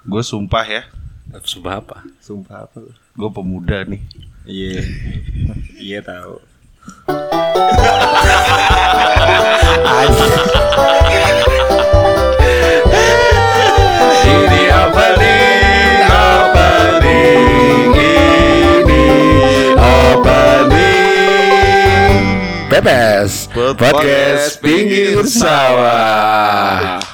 Gue 0.00 0.24
sumpah 0.24 0.64
ya, 0.64 0.82
Sumpah 1.44 1.76
apa? 1.76 2.00
Sumpah 2.24 2.64
apa 2.64 2.80
gue 3.12 3.30
pemuda 3.36 3.84
nih. 3.84 4.00
Iya. 4.48 4.80
Iya 5.76 6.00
tahu. 6.00 6.40
Ini 14.24 14.62
apa 14.72 15.04
nih? 15.20 15.44
Apa 16.08 16.68
nih? 17.04 17.36
Ini 17.92 19.04
apa 19.76 20.40
nih? 20.72 22.16
Pepes 22.72 23.52
Podcast 23.52 24.64
Pinggir 24.64 25.28
Sawah. 25.28 27.09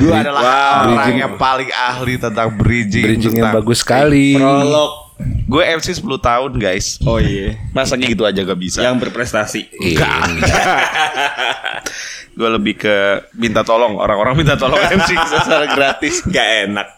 Gue 0.00 0.12
adalah 0.12 0.42
orang 0.86 1.16
yang 1.16 1.34
paling 1.40 1.70
ahli 1.72 2.14
tentang 2.20 2.52
bridging. 2.54 3.04
Bridging 3.04 3.34
yang 3.40 3.52
bagus 3.54 3.80
sekali. 3.80 4.36
Prolog. 4.36 5.07
Gue 5.48 5.62
MC 5.66 5.98
10 5.98 6.06
tahun 6.20 6.52
guys. 6.60 7.02
Oh 7.02 7.18
iya. 7.18 7.58
Masa 7.74 7.98
gitu 7.98 8.22
aja 8.22 8.44
gak 8.44 8.60
bisa. 8.60 8.84
Yang 8.84 9.08
berprestasi. 9.08 9.66
Iya. 9.82 10.08
Gue 12.38 12.54
lebih 12.54 12.78
ke 12.78 13.26
minta 13.34 13.66
tolong 13.66 13.98
orang-orang 13.98 14.38
minta 14.38 14.54
tolong 14.54 14.78
MC 14.78 15.10
secara 15.26 15.66
gratis. 15.74 16.22
Gak 16.22 16.48
enak. 16.70 16.88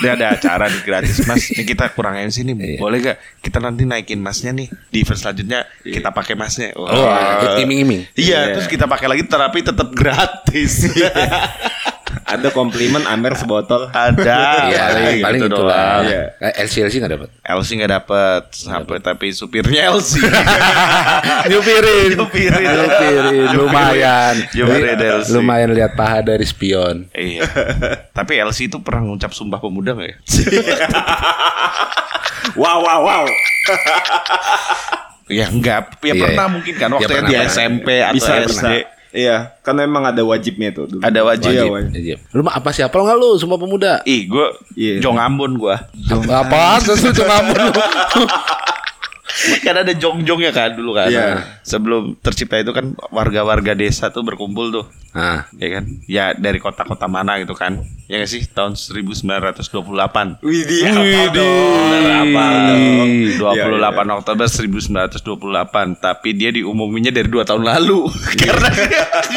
Dia 0.00 0.16
ada 0.16 0.32
acara 0.32 0.64
nih 0.72 0.80
gratis 0.80 1.20
Mas 1.28 1.52
ini 1.52 1.60
kita 1.68 1.92
kurang 1.92 2.16
MC 2.16 2.40
nih 2.40 2.80
Boleh 2.80 3.04
gak 3.04 3.20
kita 3.44 3.60
nanti 3.60 3.84
naikin 3.84 4.24
masnya 4.24 4.56
nih 4.56 4.72
Di 4.88 5.04
event 5.04 5.20
selanjutnya 5.20 5.68
kita 5.84 6.08
pakai 6.08 6.40
masnya 6.40 6.72
Wah. 6.72 6.88
Oh, 6.88 7.60
iming-iming. 7.60 8.08
Iya 8.16 8.56
terus 8.56 8.64
kita 8.64 8.88
pakai 8.88 9.12
lagi 9.12 9.28
terapi 9.28 9.60
tetap 9.60 9.92
gratis 9.92 10.88
Ada 12.22 12.48
komplimen 12.50 13.02
Amer 13.04 13.34
sebotol. 13.34 13.88
Ada 13.88 14.38
Iya, 14.68 14.82
paling, 14.88 15.18
paling 15.20 15.40
gitu 15.40 15.48
itulah. 15.52 16.00
doang. 16.00 16.04
Eh, 16.40 16.52
LC 16.60 16.74
LC 16.82 16.94
nggak 16.98 17.12
dapat. 17.12 17.28
LC 17.42 17.68
gak 17.76 17.92
dapet 17.92 18.42
Sampai 18.52 18.96
tapi 18.98 19.26
supirnya 19.30 19.90
LC 19.90 20.22
Nyupirin, 21.50 22.14
Nyupirin. 22.14 22.62
nyupirin, 22.62 23.50
lumayan, 23.52 24.34
Nyupirin 24.48 24.98
LC. 25.18 25.28
lumayan 25.32 25.70
lihat 25.70 25.92
paha 25.92 26.22
dari 26.24 26.44
spion. 26.44 27.10
Iya 27.10 27.42
Tapi 28.10 28.38
LC 28.40 28.66
itu 28.66 28.78
pernah 28.78 29.02
ngucap 29.04 29.30
sumpah 29.30 29.58
pemuda 29.58 29.92
gak 29.92 30.06
ya? 30.06 30.16
Wow 32.52 32.80
wow 32.80 33.00
wow. 33.00 33.24
ya 35.28 35.46
enggak 35.46 35.94
Ya 36.00 36.12
Iya, 36.12 36.22
pernah 36.24 36.46
iya. 36.46 36.52
mungkin 36.52 36.74
kan 36.74 36.88
Ya, 36.88 36.94
Waktu 36.96 37.06
pernah, 37.08 37.28
di 37.28 37.34
pernah. 37.36 37.48
SMP 37.48 37.88
atau 38.00 38.14
Bisa 38.16 38.32
SD 38.40 38.48
bisa. 38.48 38.68
Iya, 39.10 39.58
kan 39.60 39.74
memang 39.74 40.06
ada 40.06 40.22
wajibnya 40.22 40.70
tuh. 40.70 40.86
dulu. 40.86 41.02
Ada 41.02 41.20
wajib. 41.26 41.50
Iya, 41.50 41.64
Iya. 41.90 42.16
Lu 42.30 42.46
mah 42.46 42.54
apa 42.54 42.70
siapa 42.70 42.94
lo 42.94 43.02
nggak 43.02 43.18
lu 43.18 43.30
semua 43.36 43.58
pemuda? 43.58 44.06
Ih 44.06 44.30
gue 44.30 44.46
Iya. 44.78 45.02
Jong 45.02 45.18
Ambon 45.18 45.58
gue 45.58 45.76
Apa? 46.30 46.78
Terus 46.78 47.02
itu 47.04 47.22
ngamun 47.22 47.58
lu. 47.58 47.72
kan 49.66 49.74
ada 49.76 49.92
jong-jongnya 49.92 50.50
kan 50.50 50.74
dulu 50.74 50.94
kan. 50.94 51.08
Iya. 51.08 51.60
Sebelum 51.62 52.18
tercipta 52.18 52.56
itu 52.56 52.70
kan 52.70 52.92
warga-warga 53.08 53.72
desa 53.72 54.08
tuh 54.08 54.22
berkumpul 54.22 54.70
tuh. 54.70 54.86
Nah, 55.10 55.42
Ya 55.58 55.68
kan? 55.74 55.84
Ya 56.06 56.24
dari 56.32 56.62
kota-kota 56.62 57.10
mana 57.10 57.42
gitu 57.42 57.50
kan. 57.52 57.82
Ya 58.06 58.22
gak 58.22 58.30
sih? 58.30 58.46
Tahun 58.46 58.78
1928. 58.78 60.38
Wih, 60.42 60.62
dia 60.66 60.90
apa 60.90 61.22
dong? 61.34 61.82
Bener 61.90 62.14
apa 62.14 62.44
Iya, 62.46 63.66
dong? 63.66 63.78
28 63.78 64.18
Oktober 64.18 64.46
1928 64.46 65.98
Tapi 65.98 66.28
dia 66.34 66.50
diumuminya 66.50 67.10
dari 67.10 67.26
2 67.26 67.42
tahun 67.42 67.62
lalu 67.62 68.06
Karena 68.42 68.70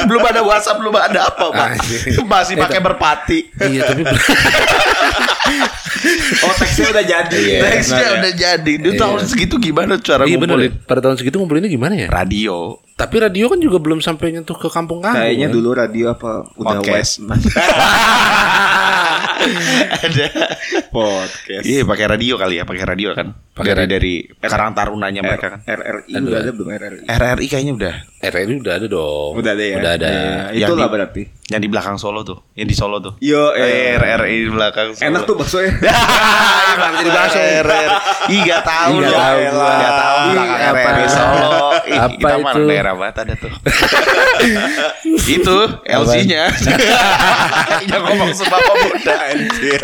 belum 0.06 0.24
ada 0.24 0.42
WhatsApp 0.42 0.78
Belum 0.78 0.94
ada 0.94 1.30
apa 1.30 1.46
Pak. 1.50 1.70
Masih 2.24 2.58
pakai 2.58 2.82
berpati 2.82 3.40
iya 3.62 3.86
tapi 3.86 4.02
Oh, 6.44 6.54
teksnya 6.54 6.92
udah 6.92 7.06
jadi. 7.06 7.38
Iya. 7.38 7.60
Nextnya 7.64 8.08
udah 8.18 8.32
jadi 8.34 8.74
Dia 8.76 8.92
Iya. 8.92 9.00
tahun 9.00 9.20
segitu 9.24 9.56
gimana 9.58 9.96
cara 9.98 10.26
iya 10.26 10.36
bener. 10.36 10.58
ngumpulin 10.60 10.72
Pada 10.84 11.00
tahun 11.00 11.16
segitu 11.16 11.40
ngumpulinnya 11.40 11.70
gimana 11.70 11.94
ya? 11.96 12.08
Radio 12.10 12.82
Tapi 12.94 13.16
radio 13.20 13.48
kan 13.48 13.58
juga 13.58 13.78
belum 13.80 14.00
sampai 14.00 14.32
nyentuh 14.32 14.54
ke 14.54 14.68
kampung-kampung. 14.68 15.18
Kayaknya 15.18 15.48
kan? 15.48 15.56
dulu 15.56 15.70
radio 15.72 16.06
apa 16.12 16.32
udah 16.54 16.78
Podcast. 16.78 17.22
web 17.22 17.42
Ada 19.94 20.26
podcast. 20.88 21.64
Iya 21.64 21.84
pakai 21.84 22.06
radio 22.08 22.36
kali 22.36 22.58
ya 22.58 22.64
Pakai 22.64 22.86
radio 22.86 23.12
kan 23.12 23.36
Pakai 23.54 23.72
Dari 23.72 23.86
radio. 23.86 23.94
dari 23.94 24.14
Karang 24.42 24.74
Tarunanya 24.74 25.22
mereka 25.22 25.48
kan 25.52 25.60
RRI 25.64 26.14
udah 26.18 26.40
ada 26.40 26.52
belum 26.52 26.68
RRI? 26.72 27.00
RRI 27.06 27.46
kayaknya 27.46 27.74
udah 27.76 27.94
RRI 28.24 28.56
udah 28.58 28.74
ada 28.74 28.88
dong. 28.88 29.32
Udah 29.36 29.52
ada 29.54 29.62
ya. 29.62 29.76
Udah 29.78 29.92
ada. 29.94 30.08
Iya, 30.50 30.66
Itulah 30.66 30.80
Yang 30.80 30.90
di- 30.90 30.94
berarti. 30.96 31.24
Yang 31.44 31.62
di 31.62 31.70
belakang 31.70 31.98
Solo 31.98 32.24
tuh 32.24 32.40
Yang 32.56 32.68
di 32.68 32.76
Solo 32.76 32.98
tuh 32.98 33.14
Yo, 33.20 33.52
eh. 33.54 33.94
RRI 33.94 34.38
di 34.42 34.50
belakang 34.50 34.96
Solo 34.96 35.06
Enak 35.06 35.22
tuh 35.24 35.36
jadi 36.98 37.10
bakso 37.12 37.38
RRI 37.38 37.86
Ih 38.32 38.40
gak 38.42 38.62
tau 38.64 38.90
Ih, 38.90 38.96
nggak 38.96 39.12
loh. 39.12 39.20
tahu 39.20 39.38
gua. 39.44 39.70
Gak 39.70 39.92
Ih, 40.24 40.34
belakang 40.34 40.62
apa? 40.64 40.80
RRI 40.88 41.06
Solo 41.06 41.52
Apa 41.84 42.16
Kita 42.16 42.36
mah 42.40 42.54
itu? 42.54 42.62
daerah 42.66 42.94
banget 42.96 43.16
ada 43.20 43.34
tuh 43.38 43.52
Itu 45.38 45.58
LC-nya 45.84 46.44
Yang 47.84 48.02
ngomong 48.08 48.32
sumpah 48.34 48.60
pemuda 48.62 49.16
anjir 49.34 49.84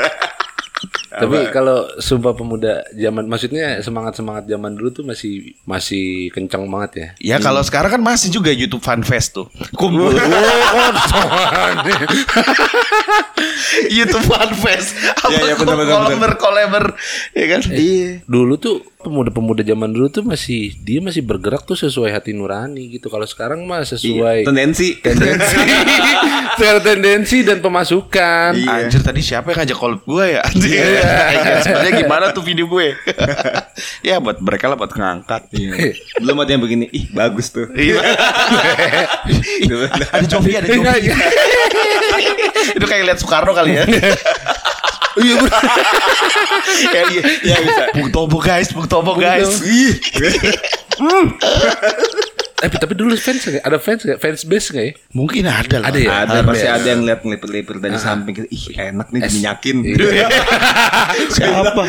Tapi 1.20 1.52
kalau 1.52 1.88
Sumpah 1.98 2.34
Pemuda 2.34 2.84
zaman 2.92 3.26
maksudnya 3.26 3.80
semangat-semangat 3.80 4.48
zaman 4.48 4.72
dulu 4.74 4.90
tuh 4.92 5.04
masih 5.04 5.54
masih 5.64 6.32
kencang 6.32 6.64
banget 6.66 6.92
ya. 7.20 7.36
Ya 7.36 7.38
kalau 7.38 7.60
sekarang 7.62 8.00
kan 8.00 8.02
masih 8.02 8.30
juga 8.30 8.50
YouTube 8.50 8.82
Fan 8.82 9.04
Fest 9.04 9.36
tuh 9.36 9.48
Kumpul 9.76 10.16
YouTube 13.90 14.26
Fan 14.26 14.52
Fest 14.56 14.96
Apa 15.16 15.30
Iya, 15.32 15.40
iya, 15.46 15.56
benar, 15.56 15.76
benar, 15.78 15.86
benar. 15.86 15.96
kolaber 16.10 16.32
kolaber 16.38 16.86
Ya 17.36 17.46
kan 17.48 17.62
Iya. 17.70 18.24
Dulu 18.26 18.54
tuh 18.58 18.76
pemuda-pemuda 19.00 19.64
zaman 19.64 19.96
dulu 19.96 20.12
tuh 20.12 20.28
masih 20.28 20.76
dia 20.84 21.00
masih 21.00 21.24
bergerak 21.24 21.64
tuh 21.64 21.80
sesuai 21.80 22.12
hati 22.12 22.36
nurani 22.36 22.92
gitu. 22.92 23.08
Kalau 23.08 23.24
sekarang 23.24 23.64
mah 23.64 23.88
sesuai 23.88 24.44
Tendensi. 24.44 25.00
tendensi, 25.06 25.56
secara 26.60 26.80
tendensi 26.84 27.38
dan 27.48 27.64
pemasukan. 27.64 28.52
Iya. 28.60 28.92
Anjir 28.92 29.00
tadi 29.00 29.22
siapa 29.24 29.56
yang 29.56 29.64
ngajak 29.64 29.78
collab 29.80 30.02
gue 30.04 30.26
ya 30.36 30.42
Anjir 30.44 30.84
Sebenarnya 31.60 31.94
gimana 31.98 32.26
tuh 32.30 32.42
video 32.42 32.66
gue 32.66 32.94
Ya 34.08 34.18
buat 34.18 34.40
mereka 34.40 34.68
lah 34.68 34.76
buat 34.76 34.92
ngangkat 34.92 35.50
Iya. 35.52 35.94
Belum 36.20 36.38
ada 36.40 36.52
yang 36.52 36.62
begini. 36.62 36.86
Ih, 36.90 37.10
bagus 37.10 37.50
tuh. 37.50 37.68
Iya. 37.74 38.00
Ada 40.12 40.26
Jovi 40.26 40.52
ada 40.56 40.68
Jovi 40.68 41.10
Itu 42.78 42.86
kayak 42.86 43.04
lihat 43.06 43.20
Soekarno 43.20 43.54
kali 43.54 43.78
ya 43.78 43.86
Iya 45.20 45.36
bener. 45.36 45.52
ya, 46.96 47.02
iya, 47.12 47.22
ya 47.44 47.56
bisa. 47.60 47.84
Bung 47.92 48.08
Tobo 48.08 48.40
guys, 48.40 48.72
Bung 48.72 48.88
Tobo 48.88 49.20
guys. 49.20 49.60
Ih. 49.60 50.00
Tapi 52.60 52.76
tapi 52.76 52.94
dulu 52.96 53.16
fans 53.16 53.40
nggak? 53.48 53.64
Ada 53.64 53.78
fans 53.80 54.02
nggak? 54.04 54.20
Fans 54.20 54.42
base 54.44 54.68
nggak 54.76 54.86
ya? 54.86 54.94
Mungkin 55.16 55.44
ada 55.48 55.76
lah. 55.80 55.88
Ada 55.90 56.00
ya? 56.00 56.10
Ada 56.28 56.34
Harus 56.44 56.48
pasti 56.52 56.68
ya. 56.68 56.76
ada 56.76 56.88
yang 56.92 57.02
lihat 57.08 57.20
ngelipir-lipir 57.24 57.76
dari 57.80 57.98
samping 57.98 58.34
gitu. 58.36 58.48
Ih, 58.52 58.64
enak 58.76 59.08
nih 59.16 59.22
diminyakin. 59.32 59.78
Siapa? 61.36 61.84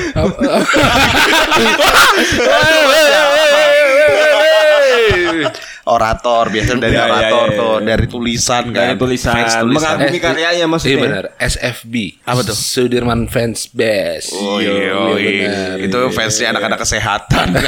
Orator 5.83 6.49
biasanya 6.49 6.81
dari 6.83 6.93
Iya, 6.93 7.01
iya, 7.01 7.09
orator 7.09 7.47
iya, 7.47 7.57
tuh, 7.57 7.75
iya. 7.75 7.87
dari 7.87 8.07
tulisan 8.07 8.65
kan. 8.69 8.77
Dari 8.77 8.95
tulisan. 8.97 9.33
Fans 9.33 9.55
tulisan. 9.57 9.97
Mengagumi 9.97 10.19
karyanya 10.19 10.53
Iya 10.55 10.67
maksudnya. 10.67 11.01
benar. 11.01 11.25
SFB. 11.37 11.95
Apa 12.23 12.41
tuh? 12.43 12.53
Sudirman 12.55 13.21
Fans 13.27 13.61
Base. 13.71 14.29
Oh 14.33 14.61
iya, 14.61 14.73
Iya, 14.77 15.17
iya. 15.17 15.57
itu 15.81 15.99
fansnya 16.11 16.53
anak-anak 16.53 16.79
kesehatan. 16.79 17.47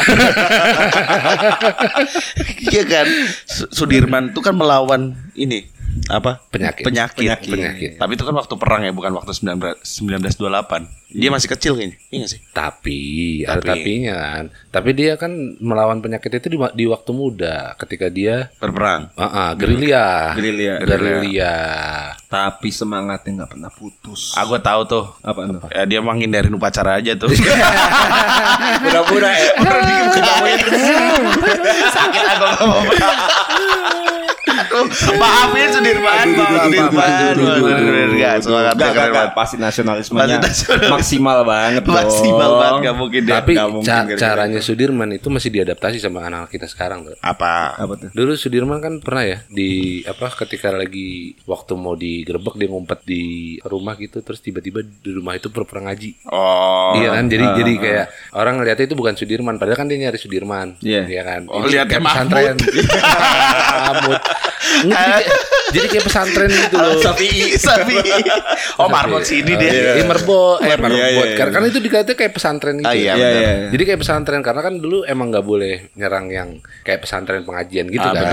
Iya 2.62 2.82
kan, 2.84 3.06
Su- 3.44 3.68
Sudirman 3.70 4.30
itu 4.30 4.40
kan 4.40 4.54
melawan 4.54 5.12
ini 5.34 5.66
apa 6.08 6.41
Penyakit. 6.48 6.82
penyakit. 6.82 7.19
Penyakit. 7.19 7.50
Penyakit. 7.50 7.91
Tapi 7.97 8.10
itu 8.14 8.22
kan 8.22 8.32
waktu 8.32 8.54
perang 8.56 8.80
ya, 8.82 8.91
bukan 8.91 9.12
waktu 9.12 9.30
19 9.30 9.84
1928. 9.84 10.89
Dia 11.12 11.28
masih 11.28 11.47
kecil 11.47 11.77
kayaknya, 11.77 11.97
iya 12.09 12.16
gak 12.18 12.30
sih? 12.33 12.41
Tapi, 12.50 13.00
ada 13.44 13.60
Tapi. 13.60 13.68
tapinya 13.68 14.15
kan. 14.16 14.44
Tapi 14.72 14.89
dia 14.97 15.12
kan 15.15 15.30
melawan 15.60 16.00
penyakit 16.00 16.33
itu 16.33 16.48
di, 16.48 16.56
di 16.72 16.84
waktu 16.89 17.12
muda 17.12 17.77
ketika 17.77 18.09
dia 18.09 18.48
Berperang. 18.56 19.12
ah 19.12 19.22
ah, 19.22 19.50
gerilya. 19.53 20.33
Gerilya. 20.33 20.80
Gerilya. 20.80 21.54
Tapi 22.24 22.72
semangatnya 22.72 23.44
nggak 23.44 23.50
pernah 23.53 23.68
putus. 23.68 24.33
Ah, 24.33 24.48
gue 24.48 24.56
tahu 24.56 24.80
tuh. 24.89 25.04
Apa 25.21 25.44
tuh? 25.44 25.60
Ya, 25.68 25.84
dia 25.84 26.00
menghindarin 26.00 26.48
upacara 26.48 26.97
aja 26.97 27.12
tuh. 27.12 27.28
Pura-pura 28.83 29.28
ya. 29.28 29.53
Sakit 31.92 32.24
aku 32.24 32.48
Aduh, 34.82 35.16
maafin 35.16 35.68
Sudirman, 35.70 36.26
maafin 36.32 36.58
Sudirman. 36.62 37.10
Enggak 38.12 38.34
semangat 38.40 38.72
Gak, 38.72 38.78
gak, 38.78 38.92
keren 38.92 39.02
gak. 39.04 39.12
banget. 39.12 39.32
Pasti 39.32 39.56
nasionalismenya 39.56 40.38
maksimal 40.88 41.38
banget 41.42 41.82
dong. 41.86 41.96
Maksimal 41.96 42.50
banget 42.52 42.80
gak 42.82 42.96
mungkin 42.96 43.20
deh. 43.22 43.32
Tapi 43.32 43.52
ca- 43.54 43.68
gara-gara 43.68 44.18
caranya 44.18 44.60
Sudirman 44.60 45.10
itu 45.10 45.28
masih 45.28 45.50
diadaptasi 45.50 45.96
sama 45.98 46.22
anak 46.22 46.48
kita 46.48 46.66
sekarang 46.66 47.04
tuh. 47.04 47.16
Apa? 47.18 47.76
Apa 47.76 47.92
tuh? 47.96 48.08
Dulu 48.10 48.32
Sudirman 48.34 48.78
kan 48.78 48.98
pernah 48.98 49.24
ya 49.24 49.38
di 49.46 49.70
apa 50.02 50.28
ketika 50.36 50.70
lagi 50.70 51.34
waktu 51.44 51.72
mau 51.74 51.94
digerebek 51.94 52.54
dia 52.54 52.68
ngumpet 52.68 53.00
di 53.02 53.22
rumah 53.62 53.94
gitu 53.94 54.20
terus 54.20 54.38
tiba-tiba 54.38 54.82
di 54.82 55.10
rumah 55.10 55.32
itu 55.32 55.48
pura-pura 55.48 55.84
ngaji. 55.84 56.26
Oh. 56.26 56.94
iya 56.94 57.08
kan 57.10 57.24
jadi 57.26 57.44
jadi 57.54 57.72
kayak 57.74 58.06
orang 58.32 58.54
ngeliatnya 58.58 58.84
itu 58.84 58.96
bukan 58.96 59.14
Sudirman 59.14 59.56
padahal 59.56 59.76
kan 59.76 59.86
dia 59.86 59.98
nyari 59.98 60.16
Sudirman. 60.16 60.76
Iya. 60.80 61.04
Iya 61.04 61.22
kan. 61.22 61.40
Oh, 61.46 61.62
lihatnya 61.62 61.86
kayak 61.88 62.02
pesantren. 62.02 62.56
Mahmud. 63.82 64.20
Jadi, 64.83 64.92
kayak- 64.95 65.28
jadi 65.71 65.86
kayak 65.89 66.04
pesantren 66.04 66.51
gitu 66.51 66.77
loh. 66.77 66.95
Sapi, 66.98 67.28
sapi. 67.57 67.97
Oh, 68.77 68.89
marbot 68.89 69.22
sini 69.22 69.53
deh. 69.53 69.71
Iya, 69.95 70.03
merbo, 70.03 70.57
eh 70.59 70.74
marbot. 70.74 70.95
Iya, 70.95 71.07
iya, 71.09 71.24
iya. 71.34 71.45
Karena 71.47 71.66
itu 71.66 71.78
dikatakan 71.78 72.15
kayak 72.15 72.33
pesantren 72.33 72.74
gitu. 72.77 72.86
Ah, 72.86 72.95
iya, 72.95 73.13
Iya, 73.13 73.28
iya. 73.30 73.53
Jadi 73.69 73.83
kayak 73.84 74.01
pesantren 74.01 74.41
karena 74.41 74.60
kan 74.60 74.74
dulu 74.74 75.04
emang 75.04 75.28
nggak 75.28 75.42
boleh 75.42 75.74
nyerang 75.95 76.27
yang 76.28 76.48
kayak 76.83 77.01
pesantren 77.01 77.42
pengajian 77.42 77.86
gitu 77.86 78.03
Ah, 78.03 78.13
kan. 78.13 78.24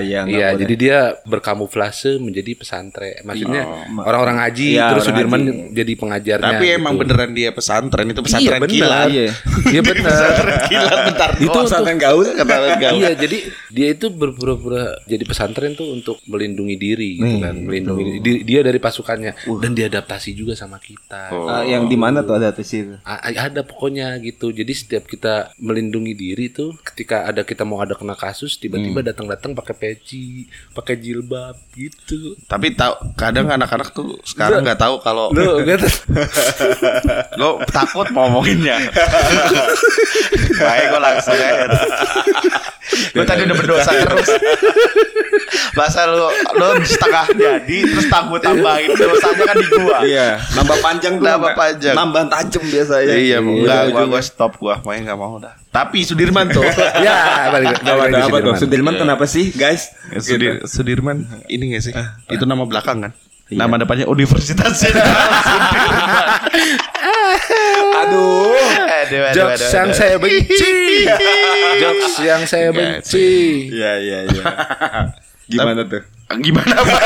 iya, 0.00 0.20
Iya, 0.26 0.48
jadi 0.56 0.74
dia 0.74 0.98
berkamuflase 1.22 2.16
menjadi 2.16 2.52
pesantren. 2.54 3.22
Maksudnya 3.22 3.62
orang-orang 3.98 4.36
ngaji 4.38 4.66
Iya, 4.74 4.86
terus 4.90 5.04
orang 5.04 5.16
Sudirman 5.16 5.42
jadi 5.70 5.92
pengajarnya. 5.94 6.48
Tapi 6.52 6.66
emang 6.72 6.92
gitu. 6.94 7.00
beneran 7.02 7.30
dia 7.32 7.50
pesantren 7.50 8.06
itu 8.06 8.16
Iya 8.16 8.26
pesantren 8.26 8.60
benar. 8.60 8.72
kilat. 8.72 9.06
Iya. 9.08 9.26
Iya 9.66 9.80
benar. 9.82 10.06
Pesantren 10.06 10.56
kilat 10.66 10.98
bentar. 11.04 11.28
Itu 11.36 11.50
Oh, 11.52 11.62
pesantren 11.62 11.96
gaul. 11.96 12.24
pesantren 12.26 12.78
gaul. 12.78 12.96
Iya, 12.96 13.10
jadi 13.14 13.38
dia 13.68 13.88
itu 13.90 14.06
berpura-pura 14.08 14.84
jadi 15.04 15.22
pesantren 15.22 15.72
tuh 15.72 15.85
untuk 15.88 16.22
melindungi 16.24 16.74
diri 16.74 17.10
gitu 17.16 17.36
kan, 17.40 17.54
melindungi 17.56 18.04
di- 18.18 18.42
dia 18.42 18.60
dari 18.60 18.76
pasukannya 18.76 19.32
dan 19.56 19.72
diadaptasi 19.72 20.30
juga 20.32 20.52
sama 20.52 20.76
kita. 20.76 21.32
Ah, 21.32 21.62
yang 21.62 21.86
di 21.86 21.94
mana 21.94 22.20
tuh 22.20 22.34
ada 22.34 22.50
tuh 22.50 22.62
sih? 22.62 22.86
A- 23.02 23.20
ada 23.42 23.60
pokoknya 23.60 24.14
gitu. 24.18 24.48
Jadi 24.48 24.72
setiap 24.72 25.04
kita 25.04 25.50
melindungi 25.56 26.12
diri 26.12 26.46
tuh 26.48 26.76
ketika 26.82 27.24
ada 27.24 27.42
kita 27.42 27.62
mau 27.62 27.78
ada 27.78 27.92
kena 27.92 28.14
kasus 28.14 28.56
tiba-tiba 28.56 29.02
datang-datang 29.02 29.52
pakai 29.52 29.74
peci, 29.74 30.44
pakai 30.70 30.96
jilbab 30.96 31.56
gitu. 31.72 32.36
Tapi 32.44 32.72
tahu 32.72 32.94
kadang 33.14 33.48
anak-anak 33.48 33.90
tuh 33.90 34.18
sekarang 34.22 34.62
nggak 34.62 34.78
tahu 34.78 35.00
kalau 35.00 35.28
Lo 35.30 35.58
lo 37.36 37.48
takut 37.76 38.06
mau 38.10 38.26
ngomonginnya. 38.26 38.76
Baik, 40.58 40.84
gue 40.88 41.00
langsung 41.00 41.34
aja. 41.34 41.66
Gue 43.12 43.24
tadi 43.24 43.40
udah 43.44 43.56
berdosa 43.56 43.90
terus. 43.92 44.28
Masa 45.74 46.06
lu 46.06 46.30
lo 46.30 46.68
setengah 46.84 47.26
jadi 47.34 47.78
terus 47.88 48.06
takut 48.06 48.38
tambahin 48.38 48.94
dosanya 48.94 49.44
kan 49.48 49.56
di 49.58 49.68
gua. 49.74 49.98
Iya, 50.06 50.28
nambah 50.54 50.78
panjang 50.78 51.14
tuh. 51.18 51.26
Nambah 51.26 51.52
panjang. 51.58 51.94
Nambah 51.96 52.22
tajam 52.30 52.62
biasanya. 52.62 53.14
Iya, 53.16 53.38
enggak 53.42 53.82
gua 53.90 54.04
gua 54.06 54.22
stop 54.22 54.52
gua, 54.60 54.78
main 54.86 55.02
enggak 55.02 55.18
mau 55.18 55.40
dah. 55.42 55.56
Tapi 55.74 56.06
Sudirman 56.06 56.48
tuh. 56.48 56.64
ya, 57.06 57.50
balik 57.50 57.82
balik 57.82 58.22
apa 58.22 58.36
tuh? 58.40 58.54
Sudirman. 58.56 58.60
Sudirman 58.60 58.94
kenapa 58.96 59.24
sih, 59.28 59.50
guys? 59.52 59.92
Sudir, 60.20 60.64
Sudirman 60.64 61.26
ini 61.48 61.76
gak 61.76 61.82
sih? 61.84 61.92
Itu 62.32 62.44
nama 62.48 62.64
belakang 62.64 63.02
kan? 63.04 63.12
Nama 63.46 63.74
depannya 63.78 64.10
Universitas. 64.10 64.82
Aduh. 67.96 68.54
Aduh, 69.06 69.22
aduh, 69.22 69.34
Jokes 69.38 69.62
aduh, 69.62 69.74
yang 69.78 69.88
aduh. 69.88 69.98
saya 69.98 70.16
benci. 70.18 70.74
Jokes 71.82 72.14
yang 72.26 72.42
saya 72.42 72.68
Enggak 72.74 73.06
benci. 73.06 73.30
Iya, 73.70 73.92
iya, 74.02 74.18
iya. 74.26 74.44
Gimana 75.46 75.86
tuh? 75.86 76.02
Gimana 76.42 76.74
Pak? 76.82 77.00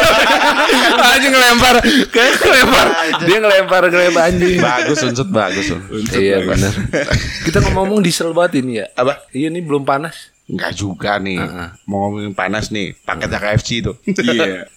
Aja 1.13 1.29
ngelempar, 1.29 1.77
kayak 2.09 2.41
ngelempar. 2.41 2.87
Dia 3.29 3.37
ngelempar 3.37 3.83
ngelempar 3.93 4.23
anjing. 4.33 4.65
bagus 4.65 5.05
unsut 5.05 5.29
bagus 5.29 5.77
Un. 5.77 5.85
Iya 6.17 6.41
benar. 6.49 6.73
Kita 7.47 7.61
ngomong-ngomong 7.61 8.01
diesel 8.01 8.33
banget 8.33 8.65
ini 8.65 8.81
ya. 8.81 8.89
Apa? 8.97 9.29
Iya 9.37 9.53
nih 9.53 9.61
belum 9.61 9.85
panas. 9.85 10.33
Enggak 10.49 10.73
juga 10.73 11.21
nih. 11.21 11.37
Mau 11.85 12.09
ngomongin 12.09 12.33
panas 12.33 12.73
nih, 12.73 12.97
paketnya 13.05 13.39
KFC 13.39 13.85
itu. 13.85 13.93
Iya. 14.09 14.65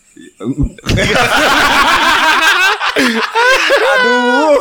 Aduh. 2.94 4.58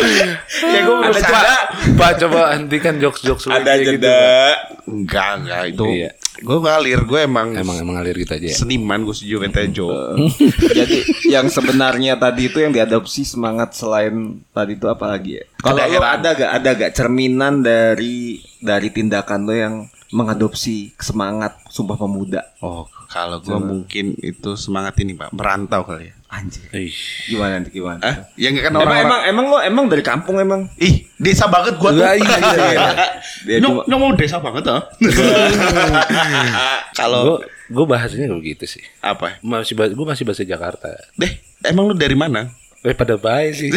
Ya 0.63 0.81
gue 0.83 0.97
Ada 1.03 1.19
jeda. 1.19 1.55
Pak 1.95 2.13
coba 2.19 2.41
hentikan 2.55 2.95
jokes-jokes 2.97 3.47
Ada 3.47 3.79
gitu, 3.79 3.99
jeda. 3.99 4.13
Pak. 4.13 4.57
Enggak, 4.87 5.31
enggak 5.41 5.63
itu. 5.69 5.85
Iya. 5.89 6.11
Gue 6.43 6.59
ngalir, 6.59 7.01
gue 7.05 7.21
emang, 7.23 7.53
Emang 7.55 7.77
emang 7.77 7.95
ngalir 7.95 8.17
gitu 8.17 8.33
aja. 8.33 8.43
ya? 8.43 8.57
seniman 8.57 9.05
gue 9.05 9.13
setuju 9.13 9.47
Tejo. 9.47 10.17
Jadi 10.79 10.99
yang 11.29 11.47
sebenarnya 11.47 12.17
tadi 12.17 12.49
itu 12.49 12.59
yang 12.59 12.73
diadopsi 12.73 13.23
semangat 13.23 13.77
selain 13.77 14.41
tadi 14.51 14.75
itu 14.75 14.89
apa 14.89 15.13
lagi 15.13 15.39
ya? 15.39 15.45
Kalau 15.61 15.79
ada 15.79 16.29
gak 16.33 16.53
ada 16.57 16.71
gak 16.75 16.93
cerminan 16.97 17.61
dari 17.61 18.41
dari 18.59 18.89
tindakan 18.89 19.41
lo 19.45 19.55
yang 19.55 19.75
mengadopsi 20.09 20.93
semangat 20.97 21.57
Sumpah 21.69 21.97
Pemuda? 21.97 22.43
Oh, 22.61 22.85
kalau 23.09 23.39
gue 23.39 23.57
mungkin 23.57 24.17
itu 24.19 24.57
semangat 24.57 24.97
ini 25.01 25.13
Pak, 25.15 25.33
merantau 25.33 25.85
kali 25.85 26.11
ya. 26.11 26.15
Anjir. 26.33 26.65
Ih. 26.73 26.97
Gimana 27.29 27.61
nih 27.61 27.69
gimana? 27.69 28.01
Hah? 28.01 28.17
Ya 28.41 28.49
enggak 28.49 28.65
kan 28.67 28.73
Emang, 28.73 28.83
orang-orang. 28.89 29.05
emang 29.05 29.21
emang 29.29 29.47
lo 29.53 29.59
emang 29.61 29.85
dari 29.87 30.01
kampung 30.01 30.41
emang? 30.41 30.65
Ih, 30.81 31.05
desa 31.21 31.45
banget 31.45 31.77
gua 31.77 31.93
tuh. 31.93 32.01
Iya, 32.01 32.17
iya, 32.17 32.37
iya, 32.41 32.67
iya. 32.73 32.91
Dia 33.45 33.57
Nyong, 33.61 34.01
mau 34.01 34.17
desa 34.17 34.41
banget 34.41 34.65
ah. 34.73 34.81
Kalau 36.99 37.21
Gue 37.23 37.37
gue 37.69 37.85
bahasanya 37.85 38.33
gak 38.33 38.41
begitu 38.41 38.65
sih. 38.69 38.85
apa? 39.01 39.41
Masih 39.41 39.77
gue 39.77 40.07
masih 40.07 40.25
bahasa 40.25 40.43
Jakarta. 40.43 40.89
Deh, 41.17 41.33
emang 41.65 41.89
lu 41.89 41.93
dari 41.93 42.17
mana? 42.17 42.49
Eh 42.81 42.93
pada 42.93 43.15
baik 43.15 43.53
sih. 43.53 43.69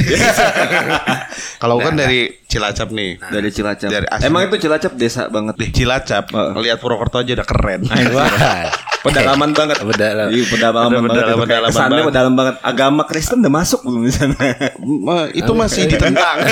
Kalau 1.61 1.77
kan 1.77 1.93
dari 1.93 2.33
Cilacap 2.55 2.87
nih. 2.89 3.19
dari 3.19 3.49
Cilacap. 3.49 3.89
Dari 3.89 4.07
asli. 4.07 4.25
emang 4.25 4.41
itu 4.45 4.55
Cilacap 4.57 4.91
desa 4.95 5.27
banget 5.27 5.53
Deh, 5.55 5.69
Cilacap. 5.69 6.31
Lihat 6.55 6.79
Purwokerto 6.79 7.19
aja 7.19 7.35
udah 7.35 7.43
keren. 7.45 7.81
Wah. 8.15 8.71
Pedalaman 9.01 9.51
banget. 9.51 9.77
Pedalaman. 9.77 10.31
Iya, 10.31 10.43
pedalaman 10.47 10.89
Pedalaman, 10.89 11.05
banget. 11.05 11.37
pedalaman 11.37 11.69
Kesannya 11.69 11.91
banget. 11.91 12.07
pedalaman 12.09 12.35
banget. 12.35 12.55
Agama 12.63 13.01
Kristen 13.03 13.37
udah 13.37 13.53
masuk 13.53 13.79
belum 13.83 14.01
di 14.01 14.11
sana? 14.11 14.33
Ma, 14.79 15.15
itu 15.29 15.51
masih 15.51 15.81
ditentang. 15.85 16.37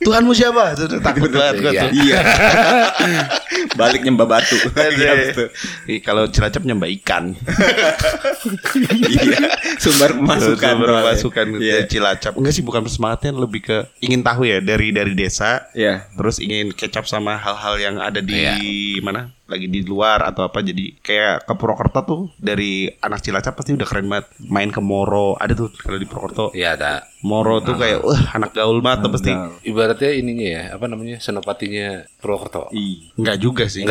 Tuhanmu 0.00 0.32
siapa? 0.32 0.72
Takut 1.00 1.30
banget 1.30 1.54
gua 1.58 1.70
Iya. 1.70 1.82
tuh. 1.82 1.90
Iya. 1.92 2.18
Balik 3.78 4.00
nyembah 4.02 4.26
batu. 4.26 4.56
Iya. 4.72 5.36
Ih, 5.86 6.00
Kalau 6.00 6.26
Cilacap 6.26 6.62
nyembah 6.62 6.88
ikan. 6.96 7.36
Iya. 9.04 9.36
Sumber 9.76 10.16
pemasukan. 10.16 10.56
Sumber 10.70 10.88
pemasukan 10.96 11.46
Iya. 11.58 11.84
Cilacap. 11.84 12.32
Enggak 12.34 12.52
sih 12.52 12.64
bukan 12.64 12.86
semangatnya 12.86 13.36
lebih 13.40 13.64
ke 13.64 13.78
ingin 14.04 14.20
tahu 14.20 14.44
ya 14.44 14.60
dari 14.60 14.92
dari 14.92 15.16
desa. 15.16 15.66
Iya. 15.72 16.06
Terus 16.14 16.36
ingin 16.38 16.76
kecap 16.76 17.08
sama 17.08 17.40
hal-hal 17.40 17.74
yang 17.80 17.96
ada 17.98 18.20
di 18.20 19.00
mana? 19.00 19.32
Lagi 19.50 19.66
di 19.66 19.82
luar 19.82 20.22
atau 20.22 20.46
apa 20.46 20.62
jadi 20.62 20.94
kayak 20.96 21.42
ke 21.42 21.54
Purwokerto 21.58 22.00
tuh 22.06 22.22
dari 22.38 22.86
anak 23.02 23.18
Cilacap 23.20 23.58
pasti 23.58 23.74
udah 23.74 23.82
keren 23.84 24.06
banget. 24.06 24.30
Main 24.46 24.70
ke 24.70 24.78
Moro, 24.78 25.34
ada 25.34 25.50
tuh 25.52 25.74
kalau 25.74 25.98
di 25.98 26.06
Purwokerto. 26.06 26.54
Iya 26.54 26.78
ada. 26.78 26.92
Moro 27.20 27.60
tuh 27.60 27.76
kayak 27.76 28.00
wah 28.00 28.32
anak 28.32 28.54
gaul 28.54 28.80
banget 28.80 29.04
tuh 29.04 29.10
pasti. 29.12 29.32
Ibaratnya 29.66 30.10
ininya 30.14 30.48
ya, 30.48 30.62
apa 30.72 30.86
namanya? 30.86 31.18
Senopatinya 31.18 32.06
Purwokerto. 32.16 32.70
Iya. 32.70 33.12
Enggak 33.18 33.36
juga 33.36 33.64
sih. 33.66 33.84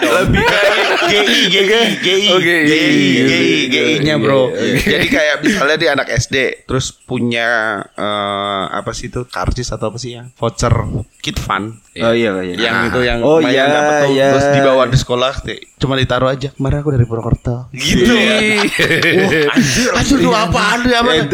Lebih 0.00 0.42
kayak 0.42 0.74
GI, 1.10 1.36
GI, 1.50 1.88
GI, 2.00 2.26
Oh, 2.30 2.38
GI. 2.40 2.62
GI, 2.66 2.90
GI, 3.26 3.50
GI-nya 3.70 4.14
bro. 4.18 4.50
Iya, 4.50 4.98
Jadi 4.98 5.06
kayak 5.08 5.36
misalnya 5.42 5.76
dia 5.76 5.90
anak 5.94 6.08
SD, 6.10 6.66
terus 6.66 6.90
punya 6.94 7.48
eh, 7.94 8.64
apa 8.70 8.90
sih 8.90 9.10
itu 9.10 9.26
karcis 9.26 9.70
atau 9.70 9.90
apa 9.90 9.98
sih 9.98 10.18
ya? 10.18 10.26
Voucher 10.38 10.74
Kid 11.20 11.38
Fun. 11.38 11.78
Oh 12.02 12.10
iya 12.10 12.30
iya. 12.40 12.54
Yang 12.56 12.76
itu 12.86 13.00
yang 13.02 13.18
Oh, 13.20 13.38
main 13.38 13.50
iya, 13.50 13.64
dapet 13.66 13.92
tuh, 13.98 14.10
iya. 14.10 14.26
terus 14.30 14.46
dibawa 14.52 14.82
di 14.84 14.96
sekolah 14.96 15.32
te- 15.38 15.62
cuma 15.74 15.94
ditaruh 15.94 16.28
aja. 16.28 16.48
Kemarin 16.50 16.76
aku 16.78 16.90
dari 16.90 17.04
Purwokerto. 17.04 17.68
Gitu. 17.70 18.08
Iya. 18.10 18.64
Anjir, 19.46 19.88
anjir 19.92 20.16
lu 20.18 20.30
apaan 20.30 20.78
lu 20.80 20.90
apa? 20.90 21.10
Eh, 21.14 21.24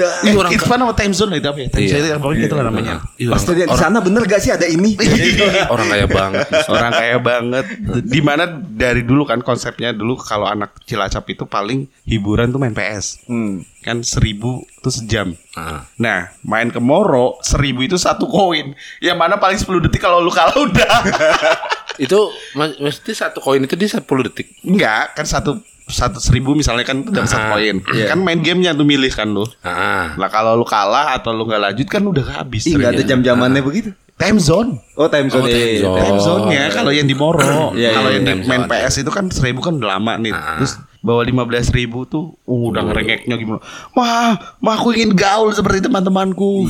Kid 0.48 0.62
Fun 0.62 0.78
sama 0.78 0.92
Time 0.92 1.12
Zone 1.12 1.32
itu 1.34 1.46
apa 1.46 1.58
ya? 1.58 1.68
Time 1.68 1.82
Iya. 1.82 1.92
Zone 1.92 2.04
itu 2.04 2.18
pokoknya 2.18 2.40
gitu 2.42 2.54
lah 2.54 2.64
namanya. 2.64 2.94
Iya, 3.16 3.30
Pas 3.30 3.42
orang, 3.42 3.54
dia 3.54 3.66
di 3.66 3.76
sana 3.76 3.98
bener 4.00 4.22
gak 4.24 4.38
sih 4.38 4.50
ada 4.50 4.66
ini? 4.66 4.90
orang 5.72 5.86
kaya 5.86 6.06
banget. 6.06 6.46
orang 6.66 6.92
kaya 6.92 7.16
banget 7.18 7.64
di 8.02 8.20
mana 8.20 8.44
dari 8.68 9.02
dulu 9.02 9.24
kan 9.24 9.40
konsepnya 9.40 9.90
dulu 9.90 10.14
kalau 10.16 10.46
anak 10.46 10.74
Cilacap 10.82 11.26
itu 11.28 11.44
paling 11.44 11.86
hiburan 12.02 12.48
tuh 12.48 12.58
main 12.58 12.70
PS 12.70 13.26
Hmm. 13.26 13.62
kan 13.80 14.02
seribu 14.02 14.62
tuh 14.78 14.90
sejam 14.90 15.34
Ah. 15.56 15.88
nah 15.96 16.28
main 16.42 16.68
ke 16.68 16.76
Moro 16.76 17.40
seribu 17.40 17.80
itu 17.80 17.96
satu 17.96 18.24
koin 18.24 18.72
yang 19.00 19.16
mana 19.16 19.34
paling 19.34 19.56
10 19.56 19.66
detik 19.82 19.98
kalau 19.98 20.20
lu 20.20 20.28
kalah 20.28 20.52
udah 20.54 20.94
Itu 21.96 22.28
mesti 22.54 23.16
satu 23.16 23.40
koin 23.40 23.64
itu 23.64 23.72
dia 23.72 23.88
10 23.88 24.04
detik. 24.04 24.52
enggak 24.62 25.16
kan 25.16 25.24
satu 25.24 25.56
satu 25.86 26.18
seribu 26.18 26.52
misalnya 26.52 26.82
kan 26.82 27.00
dapat 27.00 27.24
satu 27.24 27.56
koin 27.56 27.80
kan 27.80 28.18
main 28.18 28.42
gamenya 28.42 28.74
tuh 28.74 28.84
milih 28.84 29.08
kan 29.08 29.24
lu 29.26 29.48
Ah. 29.62 30.12
lah 30.14 30.28
kalau 30.28 30.52
lu 30.54 30.66
kalah 30.66 31.16
atau 31.16 31.32
lu 31.32 31.46
nggak 31.46 31.62
lanjut 31.62 31.88
kan 31.88 32.02
udah 32.02 32.24
habis 32.36 32.68
gak 32.68 32.92
ada 32.92 33.00
jam-jamannya 33.00 33.62
begitu. 33.62 33.90
time 34.16 34.36
zone. 34.36 34.80
Oh 34.96 35.08
time 35.08 35.28
zone. 35.28 35.44
Oh, 35.44 35.48
time 35.48 35.60
iya, 35.68 35.80
zone. 35.84 36.00
Time 36.00 36.18
zone-nya 36.18 36.62
kalau 36.72 36.88
yang 36.88 37.04
di 37.04 37.12
Moro. 37.12 37.76
Iya, 37.76 37.92
kalau 37.92 38.08
iya, 38.08 38.16
yang 38.16 38.24
di 38.24 38.48
main 38.48 38.64
zone. 38.64 38.72
PS 38.72 38.94
itu 39.00 39.10
kan 39.12 39.28
seribu 39.28 39.60
kan 39.60 39.76
udah 39.76 39.92
lama 39.92 40.16
nih. 40.16 40.32
Ah. 40.32 40.56
Terus 40.56 40.80
bawa 41.06 41.22
lima 41.22 41.46
belas 41.46 41.70
ribu 41.70 42.02
tuh 42.02 42.34
uh, 42.42 42.62
udah 42.66 42.82
ngerengeknya 42.82 43.38
gimana? 43.38 43.62
Mah, 43.94 44.58
mah 44.58 44.74
aku 44.74 44.90
ingin 44.90 45.14
gaul 45.14 45.54
seperti 45.54 45.86
teman-temanku. 45.86 46.66